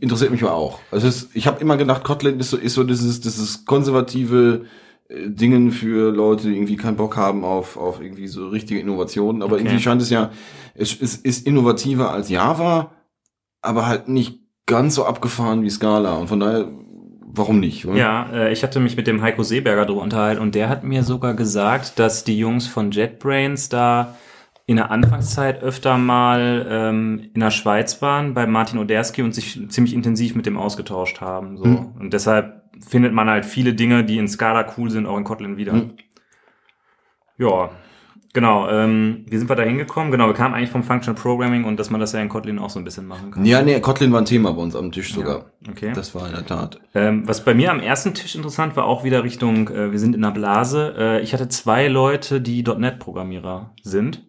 [0.00, 0.80] interessiert mich aber auch.
[0.90, 4.64] Also es ist, ich habe immer gedacht, Kotlin ist so, ist so dieses, dieses konservative
[5.08, 9.42] äh, Dingen für Leute, die irgendwie keinen Bock haben auf, auf irgendwie so richtige Innovationen.
[9.42, 9.62] Aber Okay.
[9.64, 10.30] irgendwie scheint es ja,
[10.74, 12.90] es ist, ist innovativer als Java,
[13.62, 16.14] aber halt nicht ganz so abgefahren wie Scala.
[16.14, 16.68] Und von daher,
[17.20, 17.86] warum nicht?
[17.86, 17.96] oder?
[17.96, 21.02] Ja, äh, ich hatte mich mit dem Heiko Seeberger drüber unterhalten und der hat mir
[21.02, 24.14] sogar gesagt, dass die Jungs von JetBrains da
[24.66, 29.60] in der Anfangszeit öfter mal ähm, in der Schweiz waren bei Martin Oderski und sich
[29.68, 31.56] ziemlich intensiv mit dem ausgetauscht haben.
[31.56, 31.64] So.
[31.64, 31.92] Hm.
[31.98, 35.56] Und deshalb findet man halt viele Dinge, die in Scala cool sind, auch in Kotlin
[35.56, 35.72] wieder.
[35.72, 35.94] Hm.
[37.36, 37.70] Ja.
[38.32, 40.12] Genau, ähm, wie sind wir da hingekommen?
[40.12, 42.70] Genau, wir kamen eigentlich vom Functional Programming und dass man das ja in Kotlin auch
[42.70, 43.44] so ein bisschen machen kann.
[43.44, 45.46] Ja, nee, Kotlin war ein Thema bei uns am Tisch sogar.
[45.68, 45.92] okay.
[45.94, 46.78] Das war in der Tat.
[46.94, 50.14] Ähm, was bei mir am ersten Tisch interessant war, auch wieder Richtung, äh, wir sind
[50.14, 50.94] in einer Blase.
[50.96, 54.22] Äh, ich hatte zwei Leute, die .NET-Programmierer sind.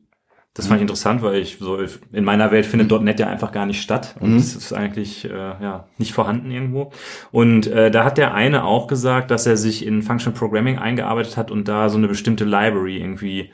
[0.54, 1.78] Das fand ich interessant, weil ich so
[2.12, 5.30] in meiner Welt findet .NET ja einfach gar nicht statt und es ist eigentlich äh,
[5.30, 6.92] ja nicht vorhanden irgendwo.
[7.32, 11.38] Und äh, da hat der eine auch gesagt, dass er sich in Functional Programming eingearbeitet
[11.38, 13.52] hat und da so eine bestimmte Library irgendwie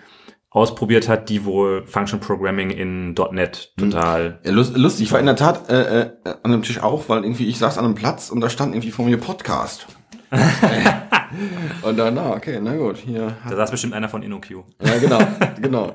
[0.49, 5.35] ausprobiert hat, die wohl Functional Programming in .NET total lust, lustig, ich war in der
[5.35, 6.11] Tat äh, äh,
[6.43, 8.91] an dem Tisch auch, weil irgendwie ich saß an einem Platz und da stand irgendwie
[8.91, 9.87] vor mir Podcast.
[11.83, 13.37] und dann, na, okay, na gut, hier.
[13.49, 14.49] Da saß bestimmt einer von InnoQ.
[14.83, 15.19] Ja, genau,
[15.61, 15.93] genau.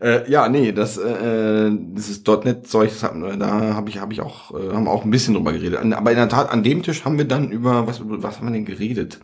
[0.00, 4.50] Äh, ja, nee, das, äh, dieses .NET-Zeug, das hat- da habe ich, hab ich auch,
[4.52, 5.80] äh, haben wir auch ein bisschen drüber geredet.
[5.80, 8.52] Aber in der Tat, an dem Tisch haben wir dann über, was, was haben wir
[8.52, 9.20] denn geredet?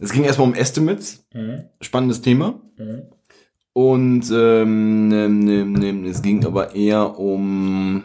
[0.00, 1.26] Es ging erstmal um Estimates,
[1.80, 2.60] spannendes Thema.
[3.74, 8.04] Und ähm, ähm, ähm, ähm, es ging aber eher um,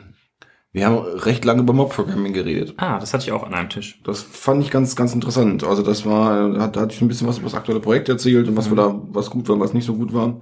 [0.72, 2.74] wir haben recht lange über Mob-Programming geredet.
[2.78, 4.02] Ah, das hatte ich auch an einem Tisch.
[4.04, 5.64] Das fand ich ganz, ganz interessant.
[5.64, 8.10] Also das war, da hat, da hatte ich ein bisschen was über das aktuelle Projekt
[8.10, 10.40] erzählt und was wir da, was gut war, was nicht so gut war.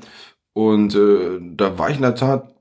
[0.54, 2.56] Und äh, da war ich in der Tat,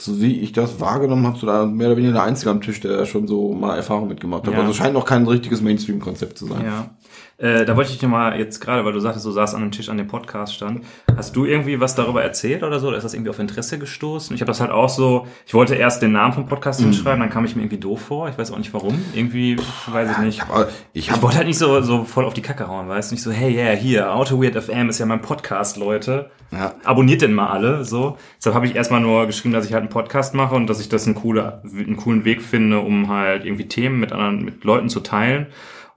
[0.00, 2.80] so wie ich das wahrgenommen habe, so da mehr oder weniger der Einzige am Tisch,
[2.80, 4.54] der schon so mal Erfahrung mitgemacht hat.
[4.54, 4.60] Ja.
[4.60, 6.64] Also scheint noch kein richtiges Mainstream-Konzept zu sein.
[6.64, 6.96] Ja.
[7.40, 9.70] Äh, da wollte ich dich mal jetzt gerade, weil du sagtest, du saßt an einem
[9.70, 10.84] Tisch an dem Podcast stand.
[11.16, 12.88] Hast du irgendwie was darüber erzählt oder so?
[12.88, 14.34] Oder ist das irgendwie auf Interesse gestoßen?
[14.34, 17.30] Ich habe das halt auch so, ich wollte erst den Namen vom Podcast hinschreiben, dann
[17.30, 18.28] kam ich mir irgendwie doof vor.
[18.28, 19.00] Ich weiß auch nicht warum.
[19.14, 20.38] Irgendwie, weiß ich nicht.
[20.38, 22.88] Ich habe ich Ich hab, wollte halt nicht so, so voll auf die Kacke hauen,
[22.88, 23.14] weißt du?
[23.14, 26.30] Nicht so, hey, yeah, hier, Auto Weird FM ist ja mein Podcast, Leute.
[26.50, 28.16] ja, Abonniert den mal alle, so.
[28.38, 30.88] Deshalb habe ich erstmal nur geschrieben, dass ich halt einen Podcast mache und dass ich
[30.88, 34.88] das einen, coole, einen coolen Weg finde, um halt irgendwie Themen mit anderen, mit Leuten
[34.88, 35.46] zu teilen.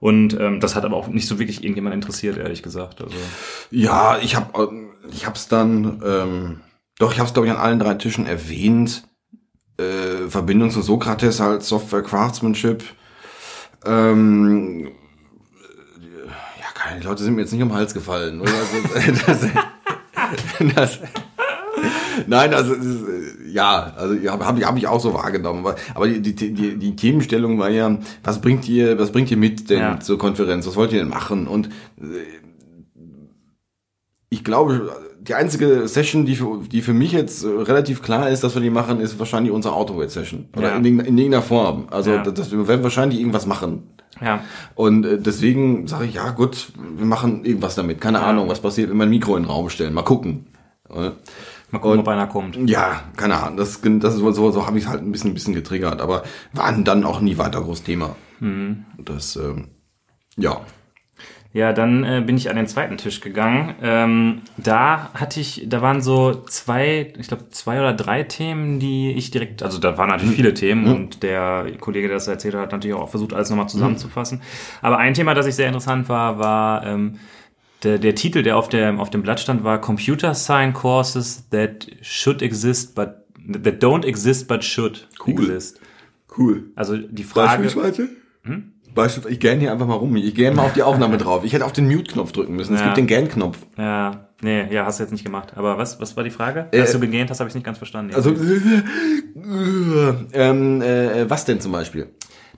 [0.02, 3.00] Und ähm, das hat aber auch nicht so wirklich irgendjemand interessiert, ehrlich gesagt.
[3.00, 3.14] Also,
[3.70, 6.60] ja, ich habe ich hab's dann, ähm,
[6.98, 9.04] doch, ich habe es glaube ich an allen drei Tischen erwähnt.
[9.78, 12.82] Äh, Verbindung zu Sokrates halt Software Craftsmanship.
[13.86, 14.90] Ähm,
[16.58, 18.40] ja, keine Leute sind mir jetzt nicht um den Hals gefallen.
[18.40, 18.50] Oder?
[18.50, 19.46] Also, das,
[20.74, 20.98] das,
[22.26, 22.74] nein, also
[23.52, 25.64] ja, also ja, habe ich, hab ich auch so wahrgenommen.
[25.94, 29.68] Aber, die, die, die, die Themenstellung war ja, was bringt ihr, was bringt ihr mit
[29.70, 30.00] denn Ja.
[30.00, 30.66] zur Konferenz?
[30.66, 31.46] Was wollt ihr denn machen?
[31.46, 31.68] Und
[34.30, 38.42] ich glaube, die einzige Session, die für, die für mich jetzt äh, relativ klar ist,
[38.42, 40.48] dass wir die machen, ist wahrscheinlich unsere Autoweight-Session.
[40.56, 40.76] Oder Ja.
[40.76, 41.86] in, irgendeiner- in irgendeiner Form.
[41.90, 42.22] Also Ja.
[42.22, 43.84] das, wir werden wahrscheinlich irgendwas machen.
[44.20, 44.42] ja.
[44.74, 48.00] Und äh, deswegen sage ich, ja gut, wir machen irgendwas damit.
[48.00, 49.94] Keine Ahnung, was passiert, wenn wir ein Mikro in den Raum stellen.
[49.94, 50.46] Mal gucken.
[51.72, 52.56] Mal gucken, Und- ob einer kommt.
[52.70, 53.56] Ja, keine Ahnung.
[53.56, 56.00] Das, das ist so, so, so habe ich halt ein bisschen, ein bisschen getriggert.
[56.00, 58.14] Aber waren dann auch nie weiter groß Thema.
[58.40, 58.84] Mhm.
[58.98, 59.68] Das, ähm,
[60.36, 60.60] ja.
[61.54, 63.74] Ja, dann äh, bin ich an den zweiten Tisch gegangen.
[63.82, 69.12] Ähm, da hatte ich, da waren so zwei, ich glaube zwei oder drei Themen, die
[69.12, 72.62] ich direkt, also da waren natürlich viele Themen und der Kollege, der das erzählt hat,
[72.62, 74.40] hat natürlich auch versucht, alles nochmal zusammenzufassen.
[74.80, 77.18] Aber ein Thema, das ich sehr interessant war, war ähm,
[77.82, 81.86] der, der Titel, der auf, der auf dem Blatt stand, war Computer Science Courses that
[82.00, 83.10] should exist, but
[83.64, 85.32] that don't exist, but should Cool.
[85.34, 85.80] exist.
[86.36, 86.64] Cool.
[86.76, 87.62] Also die Frage.
[87.62, 88.08] Beispielsweise?
[88.94, 90.14] Beispielsweise, ich gähne hier einfach mal rum.
[90.16, 91.44] Ich gähne mal auf die Aufnahme drauf.
[91.44, 92.74] Ich hätte auf den Mute-Knopf drücken müssen.
[92.74, 92.86] Es Ja.
[92.86, 93.58] gibt den Gähn-Knopf.
[93.78, 95.52] Ja, nee, ja, hast du jetzt nicht gemacht.
[95.56, 96.68] Aber was, was war die Frage?
[96.72, 98.14] Äh, Hast du gegähnt hast, habe ich nicht ganz verstanden.
[98.14, 98.34] Also,
[100.32, 102.08] ähm, äh, was denn zum Beispiel?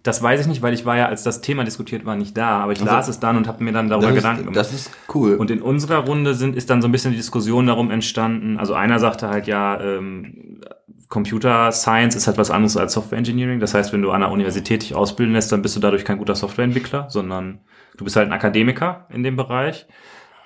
[0.04, 2.58] Das weiß ich nicht, weil ich war ja, als das Thema diskutiert war, nicht da.
[2.58, 4.56] Aber ich las es dann und habe mir dann darüber Gedanken gemacht.
[4.56, 5.36] das ist cool.
[5.36, 8.58] und in unserer Runde sind, ist dann so ein bisschen die Diskussion darum entstanden.
[8.58, 10.60] Also einer sagte halt, ja, ähm,
[11.08, 13.60] Computer Science ist halt was anderes als Software Engineering.
[13.60, 16.18] Das heißt, wenn du an der Universität dich ausbilden lässt, dann bist du dadurch kein
[16.18, 17.60] guter Softwareentwickler, sondern
[17.96, 19.86] du bist halt ein Akademiker in dem Bereich.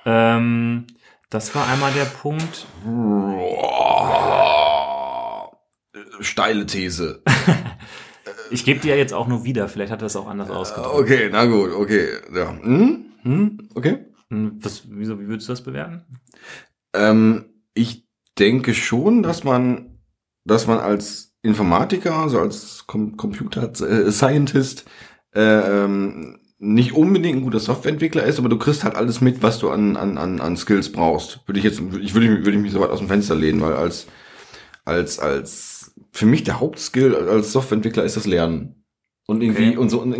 [0.06, 0.86] Ähm,
[1.30, 2.66] das war einmal der Punkt.
[6.20, 7.22] Steile These.
[8.50, 9.68] Ich gebe dir ja jetzt auch nur wieder.
[9.68, 10.94] Vielleicht hat er das auch anders ausgedrückt.
[10.94, 12.08] Okay, na gut, okay.
[12.34, 12.56] Ja.
[12.60, 13.06] Hm?
[13.22, 13.68] Hm?
[13.74, 13.98] Okay.
[14.30, 16.04] Hm, Was, wieso, wie würdest du das bewerten?
[16.94, 18.06] Ähm, ich
[18.38, 19.98] denke schon, dass man,
[20.44, 24.84] dass man als Informatiker, also als Com Computer äh, Scientist,
[25.34, 25.40] äh,
[25.84, 29.70] ähm, nicht unbedingt ein guter Softwareentwickler ist, aber du kriegst halt alles mit, was du
[29.70, 31.40] an, an, an, an Skills brauchst.
[31.46, 33.74] Würde ich jetzt, ich würde, würde ich mich so weit aus dem Fenster lehnen, weil
[33.74, 34.06] als,
[34.84, 35.77] als, als,
[36.12, 38.74] für mich der Hauptskill als Softwareentwickler ist das Lernen.
[39.26, 39.76] Und irgendwie, Okay.
[39.76, 40.14] und so, und,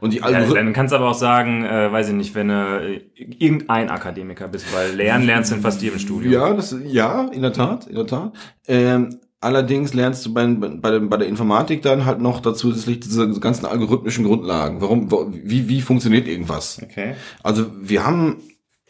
[0.00, 0.66] und die Ja, Algorithmen.
[0.66, 4.46] dann kannst du aber auch sagen, äh, weiß ich nicht, wenn du äh, irgendein Akademiker
[4.46, 6.32] bist, weil Lernen lernst du in fast jedem Studium.
[6.32, 8.32] Ja, das, ja, in der Tat, in der Tat.
[8.68, 13.00] Ähm, allerdings lernst du bei, bei, der, bei der Informatik dann halt noch dazu zusätzlich
[13.00, 14.80] diese ganzen algorithmischen Grundlagen.
[14.80, 16.80] Warum, wie, wie funktioniert irgendwas?
[16.84, 17.14] Okay.
[17.42, 18.36] Also wir haben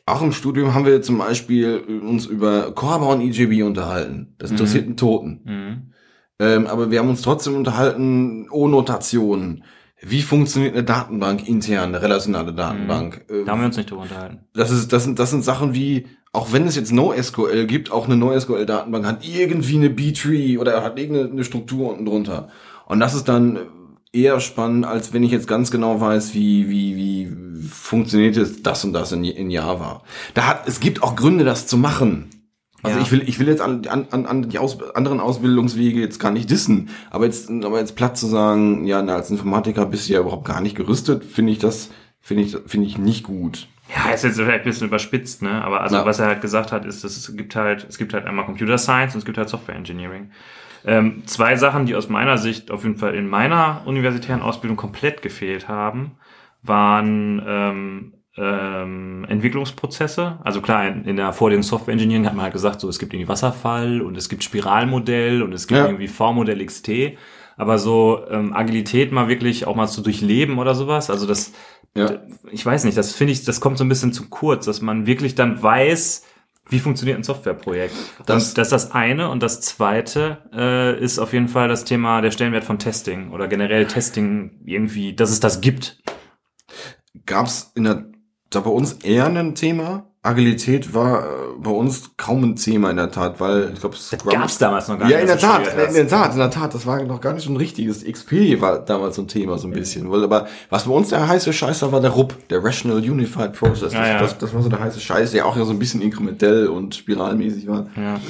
[0.05, 4.35] auch im Studium haben wir zum Beispiel uns über Korba und EJB unterhalten.
[4.37, 5.41] Das interessiert einen Toten.
[5.45, 5.92] Mhm.
[6.43, 9.63] Ähm, aber wir haben uns trotzdem unterhalten, O-Notationen.
[10.01, 13.25] Wie funktioniert eine Datenbank intern, eine relationale Datenbank?
[13.31, 14.41] Äh, Da haben wir uns nicht drüber unterhalten.
[14.53, 18.07] das ist, das sind, das sind Sachen wie, auch wenn es jetzt NoSQL gibt, auch
[18.07, 22.49] eine NoSQL-Datenbank hat irgendwie eine B-Tree oder hat irgendeine Struktur unten drunter.
[22.87, 23.61] Und das ist dann
[24.13, 28.85] eher spannend, als wenn ich jetzt ganz genau weiß, wie, wie, wie funktioniert es das
[28.85, 30.03] und das in, in Java.
[30.35, 32.29] Da hat, es gibt auch Gründe, das zu machen.
[32.83, 33.03] Also Ja.
[33.05, 36.51] ich will, ich will jetzt an, an, an- die Aus, anderen Ausbildungswege jetzt gar nicht
[36.51, 40.21] dissen, aber jetzt, aber jetzt platt zu sagen, ja, na, als Informatiker bist du ja
[40.21, 41.91] überhaupt gar nicht gerüstet, finde ich das,
[42.21, 43.69] finde ich, finde ich nicht gut.
[43.95, 45.63] Ja, ist jetzt vielleicht ein bisschen überspitzt, ne?
[45.63, 46.07] Aber also Ja.
[46.07, 48.79] was er halt gesagt hat, ist, dass es gibt halt, es gibt halt einmal Computer
[48.79, 50.31] Science und es gibt halt Software Engineering.
[50.85, 55.23] Ähm, zwei Sachen, die aus meiner Sicht auf jeden Fall in meiner universitären Ausbildung komplett
[55.23, 56.13] gefehlt haben,
[56.63, 60.39] waren ähm, ähm, Entwicklungsprozesse.
[60.43, 63.29] Also klar, in, der Vorlesung Software Engineering hat man halt gesagt, so es gibt irgendwie
[63.29, 65.87] Wasserfall und es gibt Spiralmodell und es gibt Ja.
[65.87, 67.19] irgendwie V-Modell XT.
[67.57, 71.53] Aber so ähm, Agilität mal wirklich auch mal zu durchleben oder sowas, also das,
[71.95, 72.21] Ja.
[72.51, 75.07] ich weiß nicht, das finde ich, das kommt so ein bisschen zu kurz, dass man
[75.07, 76.27] wirklich dann weiß,
[76.71, 77.93] wie funktioniert ein Softwareprojekt.
[78.25, 79.29] Das- und das ist das eine.
[79.29, 83.47] Und das zweite äh, ist auf jeden Fall das Thema der Stellenwert von Testing oder
[83.49, 85.99] generell Testing irgendwie, dass es das gibt.
[87.27, 88.07] gab's in der,
[88.55, 90.05] da bei uns eher ein Thema.
[90.25, 91.27] Agilität war äh,
[91.59, 94.97] bei uns kaum ein Thema in der Tat, weil ich glaube, Das gab's damals noch
[94.97, 95.23] gar Ja, nicht.
[95.23, 96.07] in der dass du Tat, in der.
[96.09, 98.05] Tat, in der Tat, das war noch gar nicht so ein richtiges.
[98.05, 100.09] XP war damals so ein Thema, so ein bisschen.
[100.13, 103.53] Weil, aber was bei uns der heiße Scheiß war, war der RUP, der Rational Unified
[103.53, 103.81] Process.
[103.81, 104.21] Das, Ja, ja.
[104.21, 106.95] Das, das war so der heiße Scheiß, der auch ja so ein bisschen inkrementell und
[106.95, 107.87] spiralmäßig war.
[107.97, 108.21] Ja.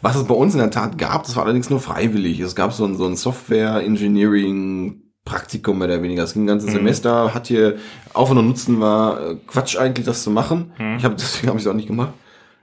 [0.00, 2.40] Was es bei uns in der Tat gab, das war allerdings nur freiwillig.
[2.40, 6.24] Es gab so ein, so ein Software Engineering Praktikum mehr oder weniger.
[6.24, 7.78] Es ging ein ganzes Semester, hat hier
[8.12, 10.72] Aufwand und Nutzen war äh, Quatsch eigentlich, das zu machen.
[10.98, 12.12] Ich habe deswegen habe ich es auch nicht gemacht.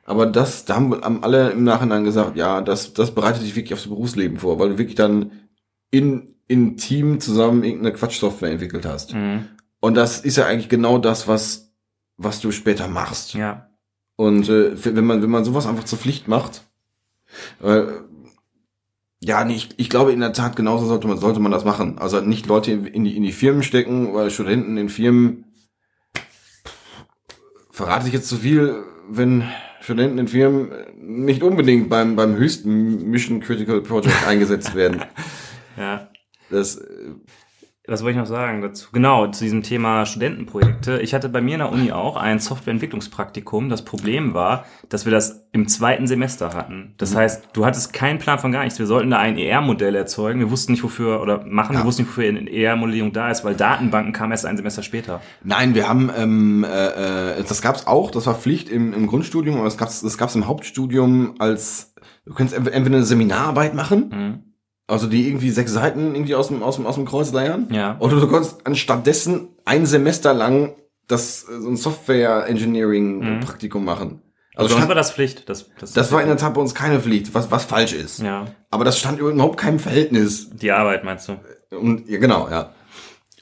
[0.05, 3.73] Aber das, da haben, haben alle im Nachhinein gesagt, ja, das, das bereitet dich wirklich
[3.73, 5.31] aufs Berufsleben vor, weil du wirklich dann
[5.91, 9.13] in, in Team zusammen irgendeine Quatschsoftware entwickelt hast.
[9.13, 9.45] Mhm.
[9.79, 11.73] Und das ist ja eigentlich genau das, was,
[12.17, 13.33] was du später machst.
[13.35, 13.69] ja.
[14.15, 16.63] Und äh, wenn man wenn man sowas einfach zur Pflicht macht,
[17.63, 17.83] äh,
[19.21, 21.97] ja, nee, ich, ich glaube in der Tat genauso sollte man sollte man das machen.
[21.97, 25.45] Also nicht Leute in, die in die Firmen stecken, weil Studenten in Firmen
[27.69, 29.43] verrate ich jetzt zu viel, wenn
[29.82, 35.03] Studenten in Firmen nicht unbedingt beim beim höchsten Mission Critical Project eingesetzt werden.
[35.77, 36.10] Ja.
[36.49, 36.84] Das
[37.89, 38.89] Was wollte ich noch sagen dazu?
[38.91, 40.99] Genau, zu diesem Thema Studentenprojekte.
[41.02, 43.69] Ich hatte bei mir in der Uni auch ein Softwareentwicklungspraktikum.
[43.69, 46.93] Das Problem war, dass wir das im zweiten Semester hatten.
[46.97, 48.78] Das heißt, du hattest keinen Plan von gar nichts.
[48.80, 50.39] Wir sollten da ein ER-Modell erzeugen.
[50.39, 51.82] Wir wussten nicht, wofür, oder machen, Ja.
[51.82, 55.21] wir wussten nicht, wofür eine ER-Modellierung da ist, weil Datenbanken kamen erst ein Semester später.
[55.43, 59.58] Nein, wir haben, ähm, äh, äh, das gab's auch, das war Pflicht im, im Grundstudium,
[59.58, 61.93] aber es gab's, das gab's im Hauptstudium als,
[62.25, 64.43] du kannst entweder entweder eine Seminararbeit machen, Mhm.
[64.89, 67.97] Also die irgendwie sechs Seiten irgendwie aus dem, aus dem, aus dem Kreuz leiern, Ja.
[67.99, 70.75] oder du kannst anstattdessen ein Semester lang
[71.08, 74.21] das, äh, so ein Software-Engineering-Praktikum machen.
[74.56, 75.47] Also stand, war das Pflicht.
[75.47, 78.21] Das, das, das war in der Tat bei uns keine Pflicht, was, was falsch ist.
[78.21, 80.49] Ja, Aber das stand überhaupt keinem Verhältnis.
[80.49, 81.38] die Arbeit meinst du?
[81.78, 82.73] Und, ja, genau, ja.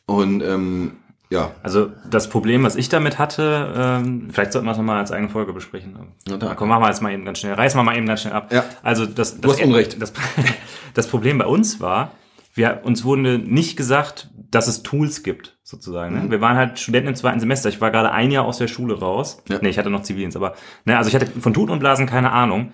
[0.05, 0.97] Und, ähm,
[1.29, 1.51] ja.
[1.61, 5.29] Also das Problem, was ich damit hatte, ähm, vielleicht sollten wir es nochmal als eigene
[5.29, 5.97] Folge besprechen.
[6.27, 6.55] Na da.
[6.55, 7.53] Komm, machen wir jetzt mal eben ganz schnell.
[7.53, 8.51] Reißen wir mal eben ganz schnell ab.
[8.51, 8.63] Ja.
[8.81, 10.01] Also das, Du das hast Unrecht.
[10.01, 10.13] Das,
[10.93, 12.11] das Problem bei uns war,
[12.53, 16.15] wir, uns wurde nicht gesagt, dass es Tools gibt, sozusagen.
[16.15, 16.31] Ne?
[16.31, 17.69] Wir waren halt Studenten im zweiten Semester.
[17.69, 19.43] Ich war gerade ein Jahr aus der Schule raus.
[19.49, 19.59] Ja.
[19.61, 22.31] Nee, ich hatte noch Zivildienst, aber ne, also ich hatte von Tuten und Blasen keine
[22.31, 22.71] Ahnung.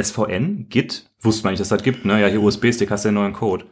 [0.00, 2.04] SVN, Git, wusste man nicht, dass das gibt.
[2.04, 2.20] Ne?
[2.20, 3.66] Ja, hier USB-Stick, hast du den neuen Code.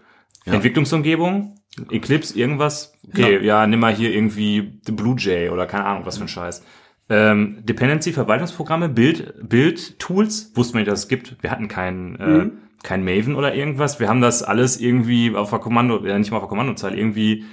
[0.45, 0.55] Ja.
[0.55, 1.55] Entwicklungsumgebung,
[1.91, 2.93] Eclipse, irgendwas.
[3.09, 3.67] Okay, ja.
[3.67, 6.63] nimm mal hier irgendwie The Blue Jay oder keine Ahnung, was für ein Scheiß.
[7.09, 11.37] Ähm, Dependency, Verwaltungsprogramme, Bild, Bild-Tools, wussten wir nicht, dass es gibt.
[11.43, 12.51] Wir hatten kein, äh,
[12.83, 14.01] kein Maven oder irgendwas.
[14.01, 17.45] Wir haben das alles irgendwie auf der Kommando, ja nicht mal auf der Kommandozeile, irgendwie,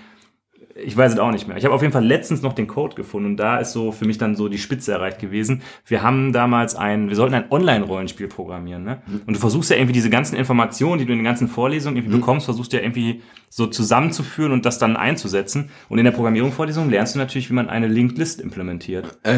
[0.84, 1.58] ich weiß es auch nicht mehr.
[1.58, 4.06] Ich habe auf jeden Fall letztens noch den Code gefunden und da ist so für
[4.06, 5.62] mich dann so die Spitze erreicht gewesen.
[5.86, 9.02] Wir haben damals ein, wir sollten ein Online-Rollenspiel programmieren, ne?
[9.26, 12.18] Und du versuchst ja irgendwie diese ganzen Informationen, die du in den ganzen Vorlesungen irgendwie
[12.18, 15.70] bekommst, versuchst ja irgendwie so zusammenzuführen und das dann einzusetzen.
[15.90, 19.20] Und in der Programmierungsvorlesung lernst du natürlich, wie man eine Linked List implementiert.
[19.24, 19.38] Äh,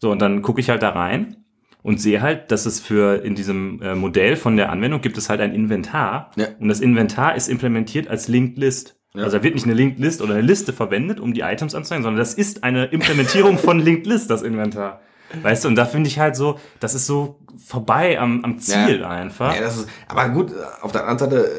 [0.00, 1.36] So, und dann gucke ich halt da rein
[1.82, 5.28] und sehe halt, dass es für in diesem äh, Modell von der Anwendung gibt es
[5.28, 6.30] halt ein Inventar.
[6.36, 6.46] Ja.
[6.58, 8.98] Und das Inventar ist implementiert als Linked List.
[9.14, 9.24] Ja.
[9.24, 12.02] Also da wird nicht eine Linked List oder eine Liste verwendet, um die Items anzuzeigen,
[12.02, 15.00] sondern das ist eine Implementierung von Linked List, das Inventar.
[15.42, 19.00] Weißt du, und da finde ich halt so, das ist so vorbei am, am Ziel
[19.00, 19.08] Ja.
[19.08, 19.54] einfach.
[19.54, 21.50] Ja, das ist, aber gut, auf der anderen Seite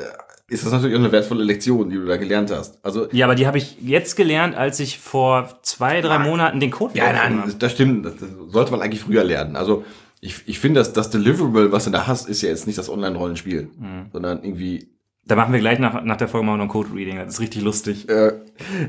[0.48, 2.78] ist das natürlich auch eine wertvolle Lektion, die du da gelernt hast.
[2.84, 6.30] Also Ja, aber die habe ich jetzt gelernt, als ich vor zwei, drei Nein.
[6.30, 7.54] Monaten den Code Ja, nein, habe.
[7.58, 8.06] das, stimmt.
[8.06, 9.56] Das, das sollte man eigentlich früher lernen.
[9.56, 9.84] Also
[10.22, 12.90] ich, ich finde, dass das Deliverable, was du da hast, ist ja jetzt nicht das
[12.90, 14.06] Online-Rollenspiel, Mhm.
[14.12, 14.90] sondern irgendwie.
[15.26, 17.18] Da machen wir gleich nach, nach der Folge mal noch ein Code-Reading.
[17.18, 18.10] Das ist richtig lustig.
[18.10, 18.34] Äh,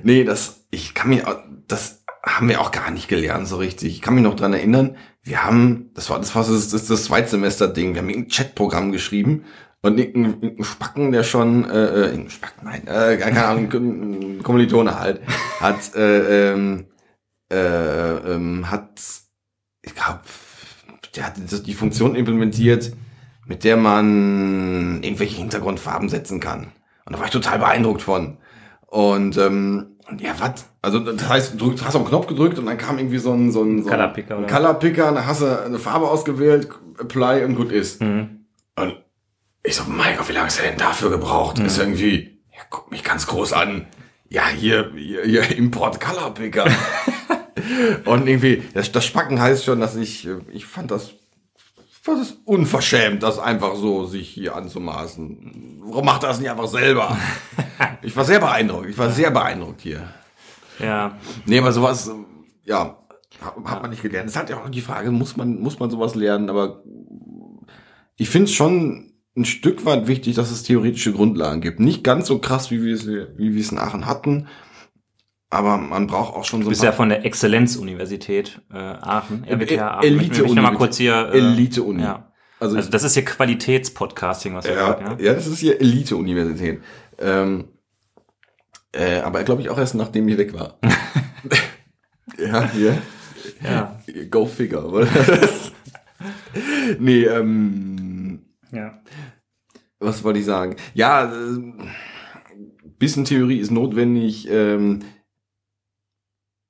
[0.03, 3.93] nee, das ich kann mir, das haben wir auch gar nicht gelernt so richtig.
[3.93, 4.97] Ich kann mich noch dran erinnern.
[5.23, 7.95] Wir haben, das war das war das, das, das Zweitsemester-Ding.
[7.95, 9.45] Wir haben ein Chatprogramm geschrieben.
[9.83, 15.21] Und irgendein, Spacken, der schon, äh, äh, irgendein Spacken, nein, äh, keine Ahnung, Kommilitone halt,
[15.61, 16.87] hat, äh, ähm,
[17.53, 18.99] äh, ähm, hat,
[19.83, 20.21] ich glaube,
[21.15, 22.93] der hat die Funktion implementiert,
[23.47, 26.73] mit der man irgendwelche Hintergrundfarben setzen kann.
[27.05, 28.39] Und da war ich total beeindruckt von.
[28.87, 30.67] Und ähm, ja, was?
[30.83, 33.51] Also das heißt, du hast auf den Knopf gedrückt und dann kam irgendwie so ein,
[33.51, 34.47] so ein, so ein Color Picker, ein?
[34.47, 38.01] Color Picker, dann hast du eine Farbe ausgewählt, Apply und gut ist.
[38.01, 38.47] Mhm.
[38.77, 38.97] Und
[39.63, 41.59] ich so, mein Gott, wie lange ist er denn dafür gebraucht?
[41.59, 43.87] Ist irgendwie, ja, guck mich ganz groß an.
[44.29, 46.67] Ja, hier, hier, hier Import Color Picker.
[48.05, 51.15] und irgendwie, das, das Spacken heißt schon, dass ich, ich fand das,
[52.05, 55.81] fand das unverschämt, das einfach so sich hier anzumaßen.
[55.85, 57.17] Warum macht er das nicht einfach selber?
[58.03, 60.07] ich war sehr beeindruckt, ich war sehr beeindruckt hier.
[60.79, 61.17] Ja.
[61.47, 62.11] Nee, aber sowas,
[62.63, 62.99] ja,
[63.41, 64.27] hat, hat man nicht gelernt.
[64.27, 66.83] Es ist halt ja auch die Frage, muss man, muss man sowas lernen, aber
[68.17, 71.81] ich finde es schon ein Stück weit wichtig, dass es theoretische Grundlagen gibt.
[71.81, 74.47] Nicht ganz so krass, wie wir es, wie wir es in Aachen hatten,
[75.55, 79.81] aber man braucht auch schon so Du bist ja von der Exzellenzuniversität äh, Aachen, RWTH
[79.81, 80.03] Aachen.
[80.03, 81.31] Elite- Möchten wir mich noch mal kurz hier...
[81.33, 82.03] Äh, Elite-Uni.
[82.03, 82.33] Ja.
[82.61, 85.23] Also, Also das ist hier Qualitätspodcasting, was wir ja, sagen.
[85.23, 86.81] ja, das ist hier Elite-Universität.
[87.19, 87.69] Ähm,
[88.93, 90.79] äh, aber glaube ich auch erst nachdem ich weg war.
[92.39, 92.99] ja, hier.
[93.63, 94.01] Ja.
[94.31, 95.09] Go figure, oder?
[96.99, 99.01] nee, ähm, ja.
[99.99, 100.77] was wollte ich sagen?
[100.95, 101.59] Ja, äh,
[102.99, 104.49] bisschen Theorie ist notwendig.
[104.51, 105.01] Ähm,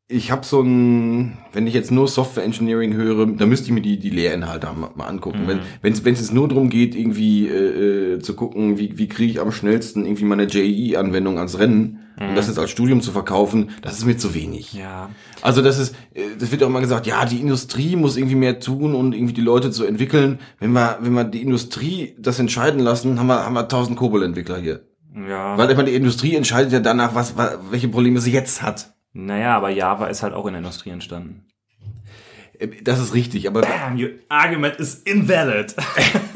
[0.06, 3.80] ich habe so ein, wenn ich jetzt nur Software Engineering höre, da müsste ich mir
[3.80, 5.44] die, die Lehrinhalte mal, mal angucken.
[5.44, 5.48] Mhm.
[5.48, 9.08] Wenn wenn es wenn es nur darum geht, irgendwie äh, äh, zu gucken, wie, wie
[9.08, 13.10] kriege ich am schnellsten irgendwie meine JEE-Anwendung ans Rennen und das jetzt als Studium zu
[13.10, 14.72] verkaufen, das ist mir zu wenig.
[14.72, 15.10] Ja.
[15.42, 18.60] Also das ist, äh, das wird auch immer gesagt, ja, die Industrie muss irgendwie mehr
[18.60, 20.38] tun und irgendwie die Leute zu entwickeln.
[20.60, 24.58] Wenn wir, wenn wir die Industrie das entscheiden lassen, haben wir, haben wir tausend Kobol-Entwickler
[24.58, 24.84] hier.
[25.28, 25.56] Ja.
[25.56, 27.34] Weil ich meine, die Industrie entscheidet ja danach, was,
[27.70, 28.93] welche Probleme sie jetzt hat.
[29.14, 31.46] Naja, aber Java ist halt auch in der Industrie entstanden.
[32.58, 35.74] Äh, Das ist richtig, aber Damn, your argument is invalid.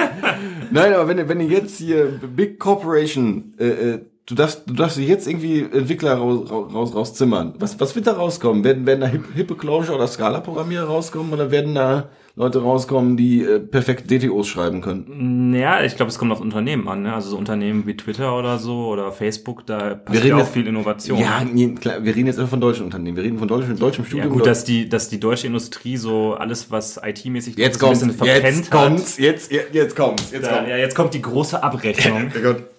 [0.71, 4.99] nein, aber wenn, wenn du jetzt hier Big Corporation, äh, äh, du darfst, du darfst
[4.99, 7.55] jetzt irgendwie Entwickler raus, raus, rauszimmern.
[7.59, 8.63] Was, was wird da rauskommen?
[8.65, 13.43] Werden, werden da Hip- Hippe Closure oder Scala-Programmierer rauskommen oder werden da Leute rauskommen, die
[13.43, 15.53] äh, perfekt DTOs schreiben können?
[15.55, 17.03] Ja, ich glaube, es kommt auf Unternehmen an.
[17.03, 17.13] Ne?
[17.13, 20.53] Also so Unternehmen wie Twitter oder so oder Facebook, da passiert reden ja auch jetzt-
[20.53, 21.19] viel Innovation.
[21.19, 23.17] Ja, nee, klar, wir reden jetzt einfach von deutschen Unternehmen.
[23.17, 24.33] Wir reden von deutschen, deutschem Ja, Studium.
[24.35, 28.13] gut, dass die, dass die deutsche Industrie so alles, was IT-mäßig jetzt so ein bisschen
[28.13, 28.85] verpennt jetzt hat.
[28.87, 30.71] kommt's, jetzt, jetzt, jetzt kommt's, jetzt Da, kommt's.
[30.71, 32.31] ja, jetzt kommt die große Abrechnung.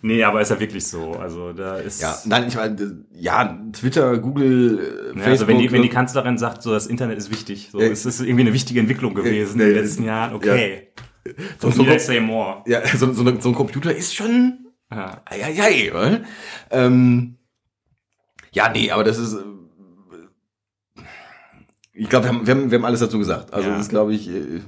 [0.00, 1.12] Nee, aber ist ja wirklich so.
[1.12, 2.00] Also da ist.
[2.00, 4.82] Ja, nein, ich meine, ja, Twitter, Google, äh,
[5.18, 5.26] Ja, Facebook.
[5.26, 5.94] also wenn die, wenn die ne?
[5.94, 7.88] Kanzlerin sagt, so das Internet ist wichtig, so Ja.
[7.88, 10.08] es ist irgendwie eine wichtige Entwicklung gewesen Ja, in den ja, letzten ja.
[10.08, 10.34] Jahren.
[10.34, 10.88] Okay,
[11.58, 12.62] so, so so, say more.
[12.66, 15.20] ja, so, so, ein Computer ist schon, Ja.
[15.26, 16.20] eieiei, oder?
[16.70, 17.36] Ähm,
[18.52, 19.38] ja, nee, aber das ist, äh,
[21.92, 23.52] ich glaube, wir haben, wir, haben, wir haben alles dazu gesagt.
[23.52, 23.76] Also Ja.
[23.76, 24.60] das glaube ich, äh,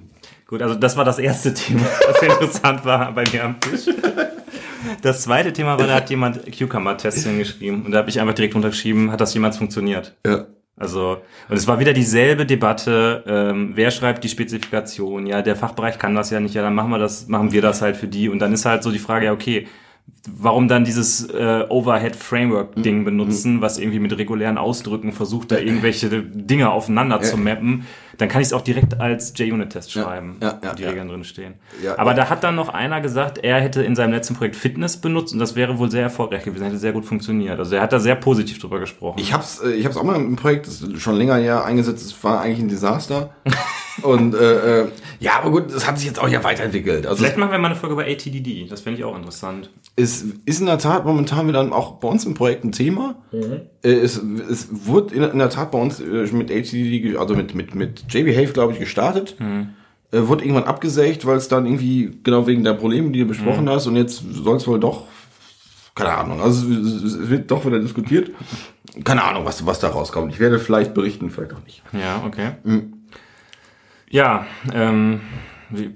[0.47, 3.87] Gut, also das war das erste Thema, was interessant war bei mir am Tisch.
[5.03, 8.55] Das zweite Thema war, da hat jemand Cucumber-Tests hingeschrieben und da habe ich einfach direkt
[8.55, 10.16] unterschrieben, hat das jemals funktioniert?
[10.27, 10.47] ja.
[10.81, 11.19] Also,
[11.51, 15.27] und es war wieder dieselbe Debatte, ähm, wer schreibt die Spezifikation?
[15.27, 17.83] Ja, der Fachbereich kann das ja nicht, ja, dann machen wir das, machen wir das
[17.83, 18.31] halt für die.
[18.31, 19.69] Und dann ist halt so die Frage, ja, okay,
[20.29, 26.70] warum dann dieses äh, Overhead-Framework-Ding benutzen, was irgendwie mit regulären Ausdrücken versucht, da irgendwelche Dinge
[26.70, 27.87] aufeinander zu mappen,
[28.18, 30.90] dann kann ich es auch direkt als JUnit-Test schreiben, ja, ja, wo die ja.
[30.90, 31.55] Regeln drin stehen.
[31.83, 32.18] Ja, Aber ja.
[32.18, 35.38] da hat dann noch einer gesagt, er hätte in seinem letzten Projekt Fitness benutzt und
[35.38, 37.59] das wäre wohl sehr erfolgreich gewesen, hätte sehr gut funktioniert.
[37.59, 39.18] Also er hat da sehr positiv drüber gesprochen.
[39.18, 42.05] Ich hab's, äh, ich hab's auch mal im Projekt, das ist schon länger ja eingesetzt,
[42.05, 43.31] es war eigentlich ein Desaster.
[44.02, 47.06] Und äh, äh, ja, aber gut, das hat sich jetzt auch ja weiterentwickelt.
[47.06, 48.66] Also Vielleicht machen wir mal eine Folge über ATDD.
[48.68, 49.70] Das fände ich auch interessant.
[49.96, 53.16] es ist in der Tat momentan wieder auch bei uns im Projekt ein Thema.
[53.32, 54.16] Äh, Es,
[54.50, 58.04] es wurde in, in der Tat bei uns äh, mit ge- also mit, mit, mit
[58.12, 59.36] JBehave, glaube ich, gestartet.
[60.12, 63.68] Äh, wurde irgendwann abgesägt, weil es dann irgendwie, genau wegen der Probleme, die du besprochen
[63.70, 65.05] hast, und jetzt soll es wohl doch,
[65.94, 68.30] keine Ahnung, also es, es wird doch wieder diskutiert.
[69.05, 70.32] Keine Ahnung, was, was da rauskommt.
[70.32, 71.82] Ich werde vielleicht berichten, vielleicht auch nicht.
[71.92, 72.51] Ja, okay.
[74.11, 75.20] Ja, ähm,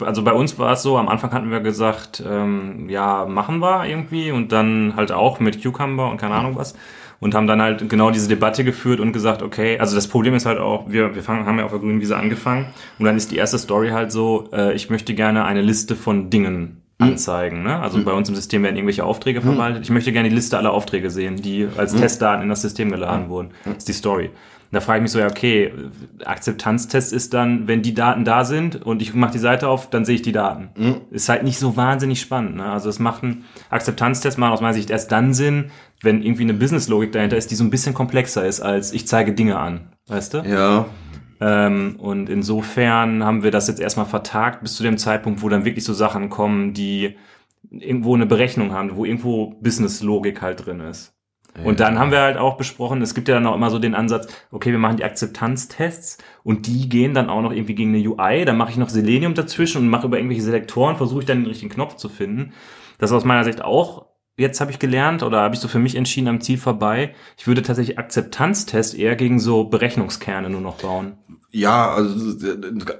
[0.01, 3.85] Also bei uns war es so, am Anfang hatten wir gesagt, ähm, ja, machen wir
[3.87, 6.75] irgendwie und dann halt auch mit Cucumber und keine Ahnung was
[7.21, 10.47] und haben dann halt genau diese Debatte geführt und gesagt, okay, also das Problem ist
[10.47, 12.67] halt auch, wir, wir fangen, haben ja auf der grünen Wiese angefangen
[12.99, 16.31] und dann ist die erste Story halt so, äh, ich möchte gerne eine Liste von
[16.31, 17.65] Dingen anzeigen.
[17.65, 17.81] Ne?
[17.81, 19.83] Also bei uns im System werden irgendwelche Aufträge verwaltet.
[19.83, 23.29] Ich möchte gerne die Liste aller Aufträge sehen, die als Testdaten in das System geladen
[23.29, 23.51] wurden.
[23.65, 24.31] Das ist die Story.
[24.75, 25.73] Da frage ich mich so, ja, okay,
[26.25, 30.05] Akzeptanztest ist dann, wenn die Daten da sind und ich mache die Seite auf, dann
[30.05, 30.69] sehe ich die Daten.
[31.11, 32.57] Ist halt nicht so wahnsinnig spannend.
[32.57, 32.65] Ne?
[32.65, 35.71] Also es macht ein Akzeptanztest mal aus meiner Sicht erst dann Sinn,
[36.03, 39.33] wenn irgendwie eine Businesslogik dahinter ist, die so ein bisschen komplexer ist, als ich zeige
[39.33, 39.89] Dinge an.
[40.09, 40.39] Weißt du?
[40.39, 40.87] Ja,
[41.41, 45.65] Ähm, und insofern haben wir das jetzt erstmal vertagt bis zu dem Zeitpunkt, wo dann
[45.65, 47.17] wirklich so Sachen kommen, die
[47.71, 51.13] irgendwo eine Berechnung haben, wo irgendwo Businesslogik halt drin ist.
[51.63, 53.95] Und dann haben wir halt auch besprochen, es gibt ja dann auch immer so den
[53.95, 58.09] Ansatz, okay, wir machen die Akzeptanztests und die gehen dann auch noch irgendwie gegen eine
[58.09, 61.43] UI, dann mache ich noch Selenium dazwischen und mache über irgendwelche Selektoren, versuche ich dann
[61.43, 62.53] den richtigen Knopf zu finden.
[62.99, 65.79] Das ist aus meiner Sicht auch, jetzt habe ich gelernt oder habe ich so für
[65.79, 70.77] mich entschieden am Ziel vorbei, ich würde tatsächlich Akzeptanztest eher gegen so Berechnungskerne nur noch
[70.77, 71.19] bauen.
[71.55, 72.37] Ja, also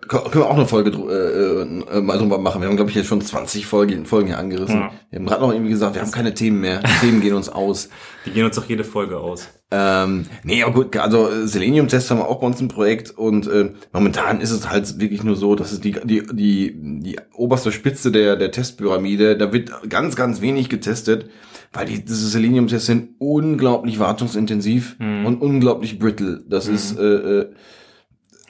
[0.07, 2.61] können wir auch eine Folge äh, äh, mal drüber machen.
[2.61, 4.79] Wir haben, glaube ich, jetzt schon 20 Folgen, Folgen hier angerissen.
[4.79, 4.91] Ja.
[5.11, 6.81] Wir haben gerade noch irgendwie gesagt, wir haben keine Themen mehr.
[6.81, 7.89] Die Themen gehen uns aus.
[8.27, 9.49] Die gehen uns doch jede Folge aus.
[9.71, 13.47] Ähm, nee, aber gut, also äh, Selenium-Test haben wir auch bei uns im Projekt und
[13.47, 17.73] äh, momentan ist es halt wirklich nur so, dass es die, die, die, die oberste
[17.73, 21.29] Spitze der, der Testpyramide, da wird ganz, ganz wenig getestet,
[21.73, 26.45] weil die, diese Selenium-Tests sind unglaublich wartungsintensiv und unglaublich brittle.
[26.49, 27.47] Das ist, äh, äh,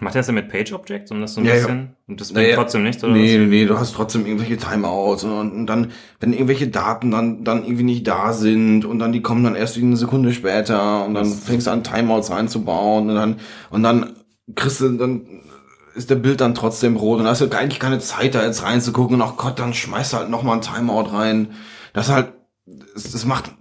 [0.05, 1.61] Macht er das denn mit Page Objects, um das so ein Ja, ja.
[1.61, 1.96] bisschen?
[2.07, 3.48] Und das bringt Naja, trotzdem nichts, oder nee, was?
[3.48, 7.84] nee, du hast trotzdem irgendwelche Timeouts und, und dann, wenn irgendwelche Daten dann, dann irgendwie
[7.84, 11.66] nicht da sind und dann die kommen dann erst eine Sekunde später und dann fängst
[11.66, 13.36] du an Timeouts reinzubauen und dann,
[13.70, 14.14] und dann
[14.55, 15.22] kriegst du, dann
[15.94, 19.16] ist der Bild dann trotzdem rot und hast du eigentlich keine Zeit da jetzt reinzugucken
[19.16, 21.52] und ach Gott, dann schmeißt du halt nochmal ein Timeout rein.
[21.92, 22.32] Das ist halt,
[22.96, 23.52] es, das macht,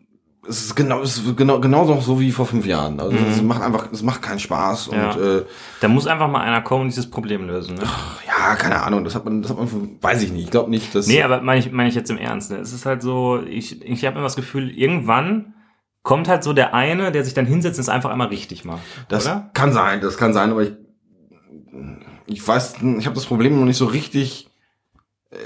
[0.47, 2.99] es ist genau, es ist genau, genauso so wie vor fünf Jahren.
[2.99, 4.93] Also es macht einfach, es macht keinen Spaß Mhm.
[4.97, 5.11] Ja.
[5.11, 5.45] und, äh,
[5.79, 7.75] Da muss einfach mal einer kommen und dieses Problem lösen.
[7.75, 7.83] Ne?
[8.27, 10.45] ja, keine Ahnung, das hat man, das hat man, weiß ich nicht.
[10.45, 11.07] Ich glaube nicht, dass.
[11.07, 12.51] Nee, aber meine ich, meine ich jetzt im Ernst.
[12.51, 12.57] Ne?
[12.57, 15.53] Es ist halt so, ich, ich habe immer das Gefühl, irgendwann
[16.01, 18.81] kommt halt so der eine, der sich dann hinsetzt und es einfach einmal richtig macht.
[19.07, 19.49] Das oder?
[19.53, 20.73] kann sein, das kann sein, aber ich,
[22.25, 24.49] ich weiß, ich habe das Problem noch nicht so richtig,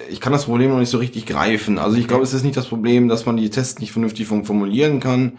[0.10, 1.78] ich kann das Problem noch nicht so richtig greifen.
[1.80, 4.46] Also ich glaube, es ist nicht das Problem, dass man die Tests nicht vernünftig form-
[4.46, 5.38] formulieren kann.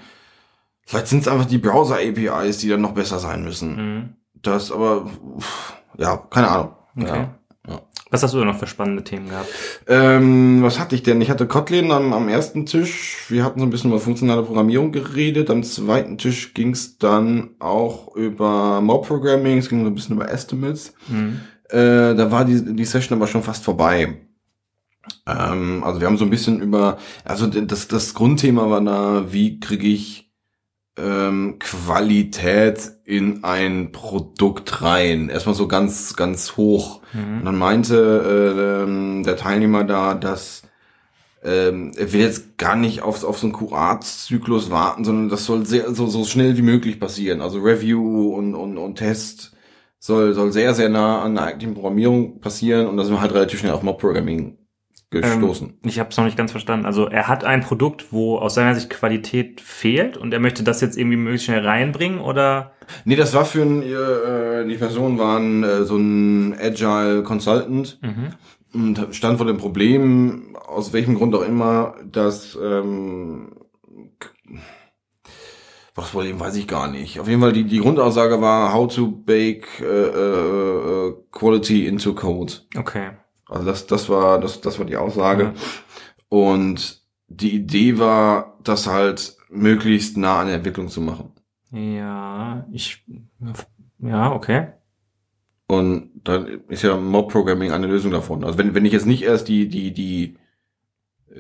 [0.87, 3.77] Vielleicht sind es einfach die Browser-APIs, die dann noch besser sein müssen.
[3.77, 4.09] Mhm.
[4.41, 5.11] Das aber,
[5.99, 6.71] ja, keine Ahnung.
[6.97, 7.27] Okay.
[7.69, 7.83] Ja.
[8.11, 9.49] Was hast du noch für spannende Themen gehabt?
[9.87, 11.21] Ähm, was hatte ich denn?
[11.21, 13.27] Ich hatte Kotlin am, am ersten Tisch.
[13.29, 15.51] Wir hatten so ein bisschen über funktionale Programmierung geredet.
[15.51, 19.59] Am zweiten Tisch ging es dann auch über Mob Programming.
[19.59, 20.95] Es ging so ein bisschen über Estimates.
[21.09, 21.41] Mhm.
[21.69, 24.17] Äh, da war die, die Session aber schon fast vorbei.
[25.27, 29.61] Ähm, also wir haben so ein bisschen über, also das, das Grundthema war da, wie
[29.61, 30.29] kriege ich
[30.99, 35.29] ähm, Qualität in ein Produkt rein.
[35.29, 37.01] Erstmal so ganz, ganz hoch.
[37.39, 40.63] Und dann meinte äh, ähm, der Teilnehmer da, dass
[41.45, 45.65] ähm, er will jetzt gar nicht auf, auf so einen QA-Zyklus warten, sondern das soll
[45.65, 47.41] sehr, so, so schnell wie möglich passieren.
[47.41, 49.53] Also Review und, und, und Test
[50.01, 53.35] soll, soll sehr, sehr nah an der eigentlichen Programmierung passieren und da sind wir halt
[53.35, 54.58] relativ schnell auf Mob-Programming
[55.11, 55.69] gestoßen.
[55.69, 56.85] Ähm, ich habe es noch nicht ganz verstanden.
[56.87, 60.81] Also er hat ein Produkt, wo aus seiner Sicht Qualität fehlt und er möchte das
[60.81, 62.73] jetzt irgendwie möglichst schnell reinbringen oder?
[63.05, 68.33] Nee, das war für ein, äh, die Person waren äh, so ein Agile Consultant Mhm.
[68.75, 73.53] und stand vor dem Problem, aus welchem Grund auch immer, dass ähm,
[75.95, 77.19] was Problem weiß ich gar nicht.
[77.19, 82.15] Auf jeden Fall die die Grundaussage war how to bake äh, äh, äh, quality into
[82.15, 82.53] code.
[82.77, 83.11] Okay.
[83.49, 85.55] Also das das war das das war die Aussage Ja.
[86.29, 91.33] und die Idee war, das halt möglichst nah an der Entwicklung zu machen.
[91.73, 93.05] Ja, ich.
[93.99, 94.69] Ja, okay.
[95.67, 98.45] Und dann ist ja Mob-Programming eine Lösung davon.
[98.45, 100.39] Also wenn, wenn ich jetzt nicht erst die, die, die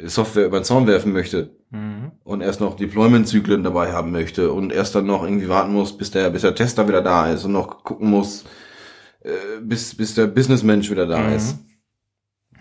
[0.04, 2.12] Software über den Zaun werfen möchte Mhm.
[2.24, 6.10] und erst noch Deployment-Zyklen dabei haben möchte und erst dann noch irgendwie warten muss, bis
[6.10, 8.44] der, bis der Tester wieder da ist und noch gucken muss,
[9.20, 11.32] äh, bis, bis der Businessmensch wieder da Mhm.
[11.34, 11.58] ist.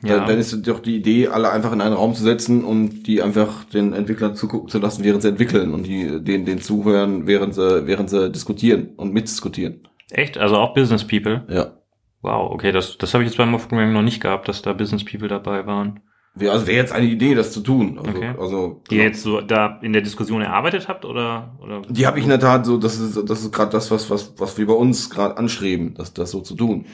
[0.04, 0.18] Ja.
[0.18, 3.22] Dann, dann ist doch die Idee, alle einfach in einen Raum zu setzen und die
[3.22, 7.56] einfach den Entwicklern zugucken zu lassen, während sie entwickeln und die, den, den zuhören, während
[7.56, 9.88] sie, während sie diskutieren und mitdiskutieren.
[10.12, 10.38] Echt?
[10.38, 11.46] Also auch Business People?
[11.50, 11.78] Ja.
[12.22, 15.04] Wow, okay, das, das habe ich jetzt beim Programming noch nicht gehabt, dass da Business
[15.04, 16.02] People dabei waren.
[16.40, 17.98] Also wäre jetzt eine Idee, das zu tun.
[17.98, 18.34] Also, Okay.
[18.40, 21.58] also Die ihr jetzt so da in der Diskussion erarbeitet habt oder?
[21.64, 21.82] oder?
[21.90, 24.34] die habe ich in der Tat so, das ist das ist gerade das, was was
[24.38, 26.86] was wir bei uns gerade anstreben, das das so zu tun.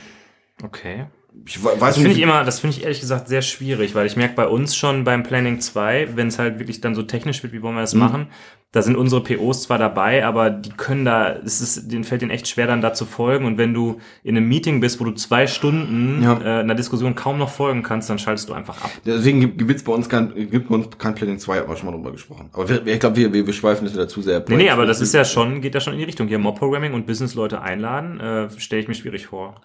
[0.64, 1.08] Okay.
[1.46, 4.06] Ich we- weiß Das finde ich immer, das finde ich ehrlich gesagt sehr schwierig, weil
[4.06, 7.42] ich merke bei uns schon beim Planning 2, wenn es halt wirklich dann so technisch
[7.44, 7.84] wird, wie wollen wir Mhm.
[7.86, 8.28] das machen,
[8.74, 12.32] da sind unsere POs zwar dabei, aber die können da, es ist, denen fällt denen
[12.32, 15.12] echt schwer dann da zu folgen und wenn du in einem Meeting bist, wo du
[15.12, 16.40] zwei Stunden Ja.
[16.42, 18.90] äh, einer Diskussion kaum noch folgen kannst, dann schaltest du einfach ab.
[19.06, 21.86] Deswegen gibt es bei uns kein, gibt bei uns kein Planning 2, haben wir schon
[21.86, 22.50] mal drüber gesprochen.
[22.52, 24.44] Aber wir, ich glaube, wir, wir, wir schweifen das wieder zu sehr.
[24.50, 26.28] Nee, nee, aber das ist ja schon, geht ja schon in die Richtung.
[26.28, 29.62] Hier Mob-Programming und Business-Leute einladen, äh, stelle ich mir schwierig vor.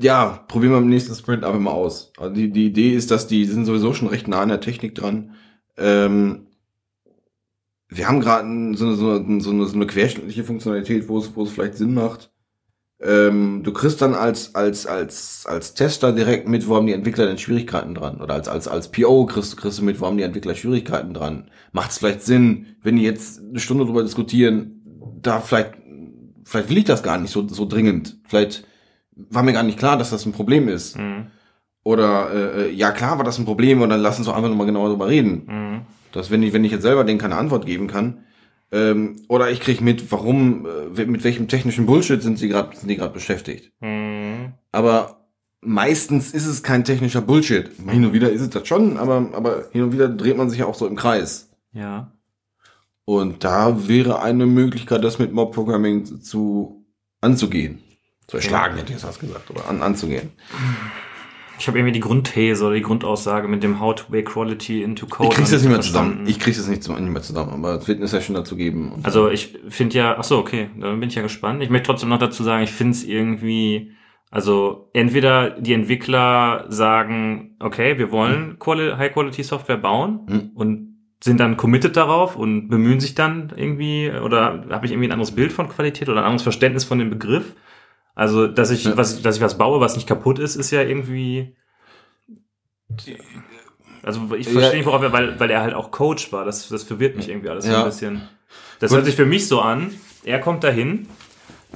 [0.00, 2.12] Ja, probieren wir im nächsten Sprint aber mal aus.
[2.16, 4.94] Also die, die Idee ist, dass die sind sowieso schon recht nah an der Technik
[4.94, 5.32] dran.
[5.76, 6.47] Ähm,
[7.88, 11.34] wir haben gerade so eine, so, eine, so, eine, so eine querschnittliche Funktionalität, wo es,
[11.34, 12.30] wo es vielleicht Sinn macht.
[13.00, 17.26] Ähm, du kriegst dann als, als, als, als Tester direkt mit, wo haben die Entwickler
[17.26, 18.20] denn Schwierigkeiten dran?
[18.20, 21.50] Oder als, als, als PO kriegst, kriegst du mit, wo haben die Entwickler Schwierigkeiten dran?
[21.72, 24.82] Macht es vielleicht Sinn, wenn die jetzt eine Stunde drüber diskutieren,
[25.22, 25.74] da vielleicht,
[26.44, 28.18] vielleicht will ich das gar nicht so, so dringend.
[28.24, 28.64] Vielleicht
[29.12, 30.98] war mir gar nicht klar, dass das ein Problem ist.
[30.98, 31.28] Mhm.
[31.84, 34.66] Oder äh, ja klar war das ein Problem und dann lass uns doch einfach nochmal
[34.66, 35.44] genauer drüber reden.
[35.46, 35.67] Mhm.
[36.12, 38.24] Dass wenn ich, wenn ich jetzt selber denen keine Antwort geben kann,
[38.70, 42.88] ähm, oder ich krieg mit, warum, äh, mit welchem technischen Bullshit sind sie gerade sind
[42.88, 43.72] die gerade beschäftigt.
[43.80, 44.52] Mhm.
[44.72, 45.26] Aber
[45.60, 47.70] meistens ist es kein technischer Bullshit.
[47.88, 50.60] Hin und wieder ist es das schon, aber, aber hin und wieder dreht man sich
[50.60, 51.50] ja auch so im Kreis.
[51.72, 52.12] Ja.
[53.04, 56.84] Und da wäre eine Möglichkeit, das mit Mob Programming zu
[57.22, 57.82] anzugehen.
[58.26, 60.32] Zu erschlagen, hätte ich jetzt fast gesagt, oder an, anzugehen.
[61.58, 65.06] Ich habe irgendwie die Grundthese oder die Grundaussage mit dem How to make quality into
[65.06, 65.28] code.
[65.30, 66.12] Ich krieg's jetzt nicht mehr verstanden.
[66.12, 66.28] zusammen.
[66.28, 68.92] Ich krieg's jetzt nicht, mehr zusammen, aber es wird eine Session dazu geben.
[69.02, 71.62] Also ich finde ja, ach so, okay, dann bin ich ja gespannt.
[71.62, 73.92] Ich möchte trotzdem noch dazu sagen, ich finde es irgendwie,
[74.30, 80.50] also entweder die Entwickler sagen, okay, wir wollen Quali High Quality Software bauen Hm.
[80.54, 80.88] und
[81.20, 85.32] sind dann committed darauf und bemühen sich dann irgendwie oder habe ich irgendwie ein anderes
[85.34, 87.54] Bild von Qualität oder ein anderes Verständnis von dem Begriff?
[88.18, 88.96] Also, dass ich, Ja.
[88.96, 91.54] was, dass ich was baue, was nicht kaputt ist, ist ja irgendwie.
[94.02, 94.52] Also ich Ja.
[94.54, 96.44] verstehe nicht, worauf er, weil, weil er halt auch Coach war.
[96.44, 97.78] Das, das verwirrt mich irgendwie alles so Ja.
[97.80, 98.22] ein bisschen.
[98.80, 98.96] Das Gut.
[98.96, 99.92] hört sich für mich so an.
[100.24, 101.06] Er kommt dahin,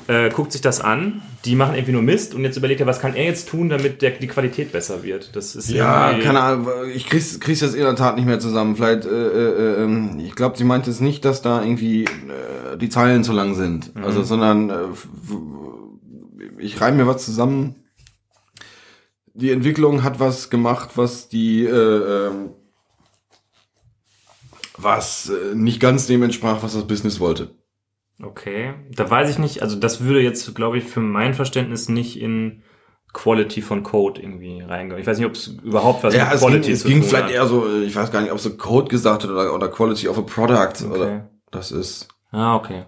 [0.08, 2.98] äh, guckt sich das an, die machen irgendwie nur Mist und jetzt überlegt er, was
[3.00, 5.36] kann er jetzt tun, damit der, die Qualität besser wird.
[5.36, 8.74] Das ist ja, keine Ahnung, ich krieg's, krieg's jetzt in der Tat nicht mehr zusammen.
[8.74, 12.88] Vielleicht, äh, äh, ähm, ich glaube, sie meint es nicht, dass da irgendwie äh, die
[12.88, 13.94] Zeilen zu lang sind.
[13.94, 14.04] Mhm.
[14.04, 14.74] Also, sondern äh,
[16.62, 17.76] ich reime mir was zusammen.
[19.34, 22.50] Die Entwicklung hat was gemacht, was die äh, ähm,
[24.76, 27.54] was äh, nicht ganz dem entsprach, was das Business wollte.
[28.22, 32.20] Okay, da weiß ich nicht, also das würde jetzt, glaube ich, für mein Verständnis nicht
[32.20, 32.62] in
[33.12, 35.00] Quality von Code irgendwie reingehen.
[35.00, 37.02] Ich weiß nicht, ob es überhaupt was ja, mit es ging, Quality es zu ging
[37.02, 37.30] vielleicht hat.
[37.32, 40.08] eher so, äh, ich weiß gar nicht, ob sie Code gesagt hat oder, oder Quality
[40.08, 40.94] of a Product Okay.
[40.94, 42.08] oder das ist.
[42.30, 42.84] Ah, okay.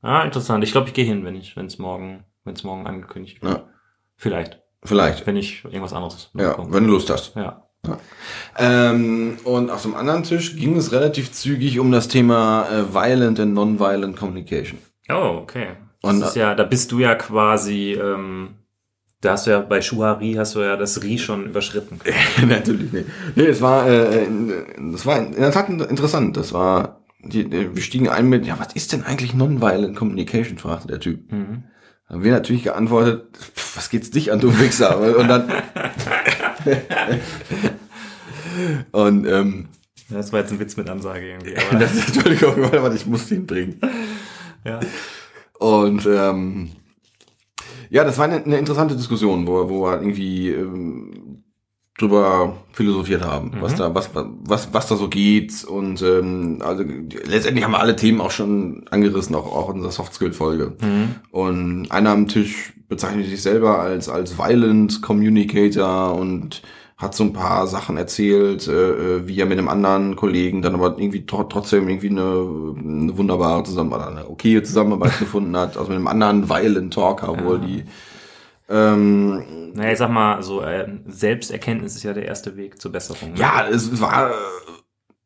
[0.00, 0.64] Ah, interessant.
[0.64, 3.58] Ich glaube, ich gehe hin, wenn ich, wenn es morgen, wenn es morgen angekündigt wird.
[3.58, 3.64] Ja.
[4.16, 5.26] Vielleicht, Vielleicht.
[5.26, 6.72] wenn ich irgendwas anderes Ja, bekomme.
[6.74, 7.34] wenn du Lust hast.
[7.36, 7.62] Ja.
[8.58, 13.40] Ähm, und auf dem anderen Tisch ging es relativ zügig um das Thema äh, Violent
[13.40, 14.78] and Non-Violent Communication.
[15.08, 15.68] Oh, okay.
[16.02, 18.50] Das Und- ist ja, da bist du ja quasi, ähm,
[19.20, 22.00] da hast du ja bei Shuhari hast du ja das Ri schon überschritten.
[22.48, 23.06] Natürlich nicht.
[23.34, 26.36] Nee, es war, äh, in- das war in der Tat interessant.
[26.36, 30.88] Das war, die, wir stiegen ein mit, ja, was ist denn eigentlich Non-Violent Communication, fragte
[30.88, 31.30] der Typ.
[31.32, 31.64] Mhm.
[32.12, 35.00] Haben wir natürlich geantwortet, "Pff, was geht's dich an, du Wichser?
[35.16, 35.50] Und dann,
[38.92, 39.68] und, ähm,
[40.10, 41.56] Das war jetzt ein Witz mit Ansage irgendwie.
[41.56, 43.80] Aber, das, Entschuldigung, warte, ich muss den bringen.
[44.62, 44.78] ja.
[45.58, 46.72] Und ähm,
[47.88, 51.31] ja, das war eine, eine interessante Diskussion, wo, wo wir irgendwie ähm,
[52.02, 56.84] drüber philosophiert haben, was da was was was da so geht und ähm, also
[57.24, 60.72] letztendlich haben wir alle Themen auch schon angerissen, auch auch in unserer Soft Skill Folge.
[60.80, 61.14] Mhm.
[61.30, 66.62] Und einer am Tisch bezeichnet sich selber als als violent Communicator und
[66.96, 70.74] hat so ein paar Sachen erzählt, äh, äh, wie er mit einem anderen Kollegen dann
[70.74, 75.90] aber irgendwie tro trotzdem irgendwie eine, eine wunderbare Zusammenarbeit, eine okaye Zusammenarbeit gefunden hat, also
[75.90, 77.82] mit einem anderen violent Talker wohl die
[78.72, 83.32] ähm, Naja, ich sag mal, so äh, Selbsterkenntnis ist ja der erste Weg zur Besserung.
[83.32, 83.38] ne?
[83.38, 84.34] ja, es, es war äh,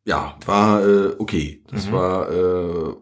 [0.04, 1.62] ja war äh, okay.
[1.70, 1.92] Das Mhm.
[1.92, 2.94] war äh,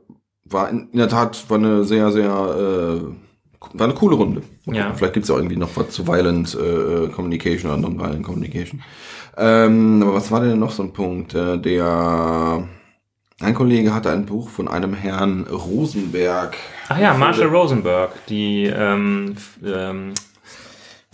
[0.45, 3.01] war in, in der Tat war eine sehr sehr äh,
[3.73, 4.43] war eine coole Runde.
[4.67, 4.93] Ja.
[4.95, 8.83] Vielleicht gibt's ja irgendwie noch was zu Violent äh, Communication oder Non-Violent Communication.
[9.37, 11.35] Ähm, aber was war denn noch so ein Punkt?
[11.35, 12.69] Äh, der
[13.41, 16.57] ein Kollege hatte ein Buch von einem Herrn Rosenberg.
[16.89, 19.35] Ach ja, Marshall Rosenberg, die, ähm,
[19.65, 20.13] ähm,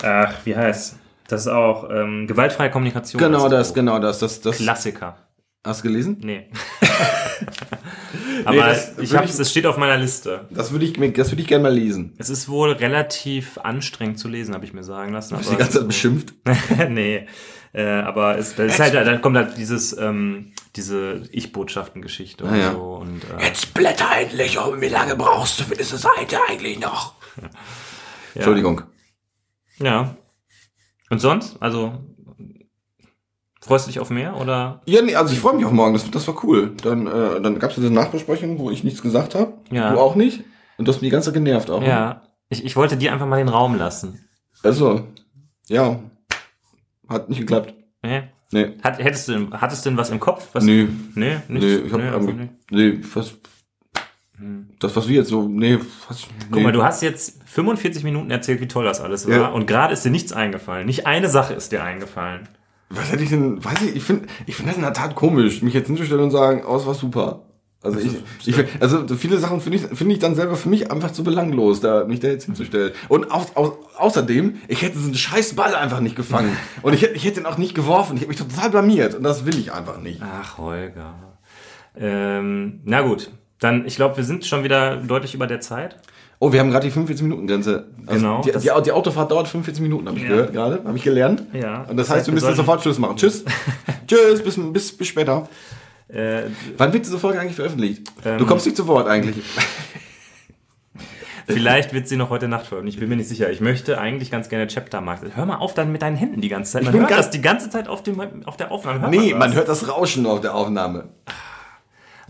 [0.03, 0.95] ach, wie heißt?
[1.27, 3.19] Das ist auch ähm, gewaltfreie Kommunikation.
[3.21, 3.75] Genau ist das, Buch.
[3.75, 4.57] genau das, das, das.
[4.57, 5.17] Klassiker.
[5.63, 6.17] Hast du gelesen?
[6.21, 6.49] Nee.
[8.45, 10.45] Aber das ich hab's, es steht auf meiner Liste.
[10.49, 12.13] Das würde ich, mir- das würde ich gerne mal lesen.
[12.17, 15.37] Es ist wohl relativ anstrengend zu lesen, habe ich mir sagen lassen.
[15.37, 16.33] Hast du die ganze Zeit beschimpft?
[16.89, 17.27] nee.
[17.73, 22.57] Äh, aber es, das ist halt, da kommt halt dieses, ähm, diese Ich-Botschaften-Geschichte und Ah,
[22.57, 22.71] ja.
[22.73, 22.95] so.
[22.95, 24.81] Und, äh, Jetzt blätter endlich um.
[24.81, 27.13] Wie lange brauchst du für diese Seite eigentlich noch?
[27.41, 27.49] ja.
[28.35, 28.81] Entschuldigung.
[29.81, 30.15] Ja.
[31.09, 31.57] Und sonst?
[31.61, 31.93] Also,
[33.61, 34.81] freust du dich auf mehr oder?
[34.85, 35.93] Ja, nee, also ich freue mich auf morgen.
[35.93, 36.75] Das, das war cool.
[36.81, 39.53] Dann, äh, dann gab es diese Nachbesprechung, wo ich nichts gesagt habe.
[39.71, 39.91] Ja.
[39.91, 40.43] Du auch nicht.
[40.77, 41.83] Und du hast mich die ganze Zeit genervt auch.
[41.83, 42.23] Ja.
[42.49, 44.25] Ich, ich wollte dir einfach mal den Raum lassen.
[44.63, 45.07] Also,
[45.67, 45.99] ja.
[47.07, 47.73] Hat nicht geklappt.
[48.03, 48.23] Nee?
[48.51, 48.73] Nee.
[48.83, 50.49] Hat, hättest du, hattest du denn was im Kopf?
[50.53, 50.87] Was, Nee.
[51.15, 51.61] Nee, nicht?
[51.63, 52.51] Nee, ich hab, nee, ähm, einfach nicht.
[52.71, 53.33] nee, was,
[54.79, 55.77] das, was wir jetzt so, nee,
[56.07, 56.45] was, nee.
[56.51, 59.35] Guck mal, du hast jetzt 45 Minuten erzählt, wie toll das alles war.
[59.35, 59.47] Ja.
[59.47, 60.85] Und gerade ist dir nichts eingefallen.
[60.85, 62.47] Nicht eine Sache ist dir eingefallen.
[62.89, 65.61] Was hätte ich denn, weiß ich, ich finde, ich finde das in der Tat komisch,
[65.61, 67.43] mich jetzt hinzustellen und sagen, oh, es war super.
[67.83, 68.13] Also ich,
[68.45, 71.81] ich also viele Sachen finde ich, finde ich dann selber für mich einfach zu belanglos,
[71.81, 72.93] da mich da jetzt hinzustellen.
[73.07, 76.55] Und au, au, außerdem, ich hätte diesen scheiß Ball einfach nicht gefangen.
[76.83, 78.15] Und ich hätte, ich hätte ihn auch nicht geworfen.
[78.15, 79.15] Ich hätte mich total blamiert.
[79.15, 80.21] Und das will ich einfach nicht.
[80.21, 81.37] Ach, Holger.
[81.95, 83.31] Ähm, na gut.
[83.61, 85.95] Dann, ich glaube, wir sind schon wieder deutlich über der Zeit.
[86.39, 87.85] Oh, wir haben gerade die 45-Minuten-Grenze.
[88.07, 90.29] Also Genau, Die, die, die Autofahrt dauert 45 Minuten, habe ich Ja.
[90.29, 90.81] gehört gerade.
[90.83, 91.43] Habe ich gelernt.
[91.53, 91.83] Ja.
[91.83, 93.15] Und das Das heißt, heißt, wir müssen sollten- sofort Schluss machen.
[93.17, 93.45] Tschüss.
[94.07, 95.47] Tschüss, bis, bis, bis später.
[96.07, 96.41] Äh,
[96.77, 98.01] Wann wird diese Folge eigentlich veröffentlicht?
[98.25, 99.35] Ähm, du kommst nicht zu Wort eigentlich.
[101.47, 102.95] vielleicht wird sie noch heute Nacht veröffentlicht.
[102.97, 103.51] Ich bin mir nicht sicher.
[103.51, 105.19] Ich möchte eigentlich ganz gerne Chapter Mark.
[105.35, 106.83] Hör mal auf dann mit deinen Händen die ganze Zeit.
[106.83, 109.01] Man hört das die ganze Zeit auf, dem, auf der Aufnahme.
[109.01, 109.39] Hört Nee, das?
[109.39, 111.09] man hört das Rauschen auf der Aufnahme.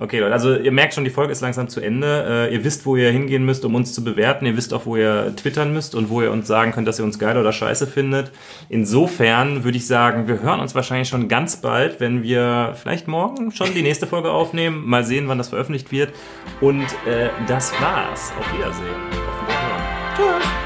[0.01, 2.47] Okay, Leute, also ihr merkt schon, die Folge ist langsam zu Ende.
[2.49, 4.47] Äh, ihr wisst, wo ihr hingehen müsst, um uns zu bewerten.
[4.47, 7.05] Ihr wisst auch, wo ihr twittern müsst und wo ihr uns sagen könnt, dass ihr
[7.05, 8.31] uns geil oder scheiße findet.
[8.67, 13.51] Insofern würde ich sagen, wir hören uns wahrscheinlich schon ganz bald, wenn wir vielleicht morgen
[13.51, 14.81] schon die nächste Folge aufnehmen.
[14.87, 16.09] Mal sehen, wann das veröffentlicht wird.
[16.61, 18.33] Und äh, das war's.
[18.39, 18.95] Auf Wiedersehen.
[19.27, 20.39] Auf Wiederhören.
[20.41, 20.60] Tschüss.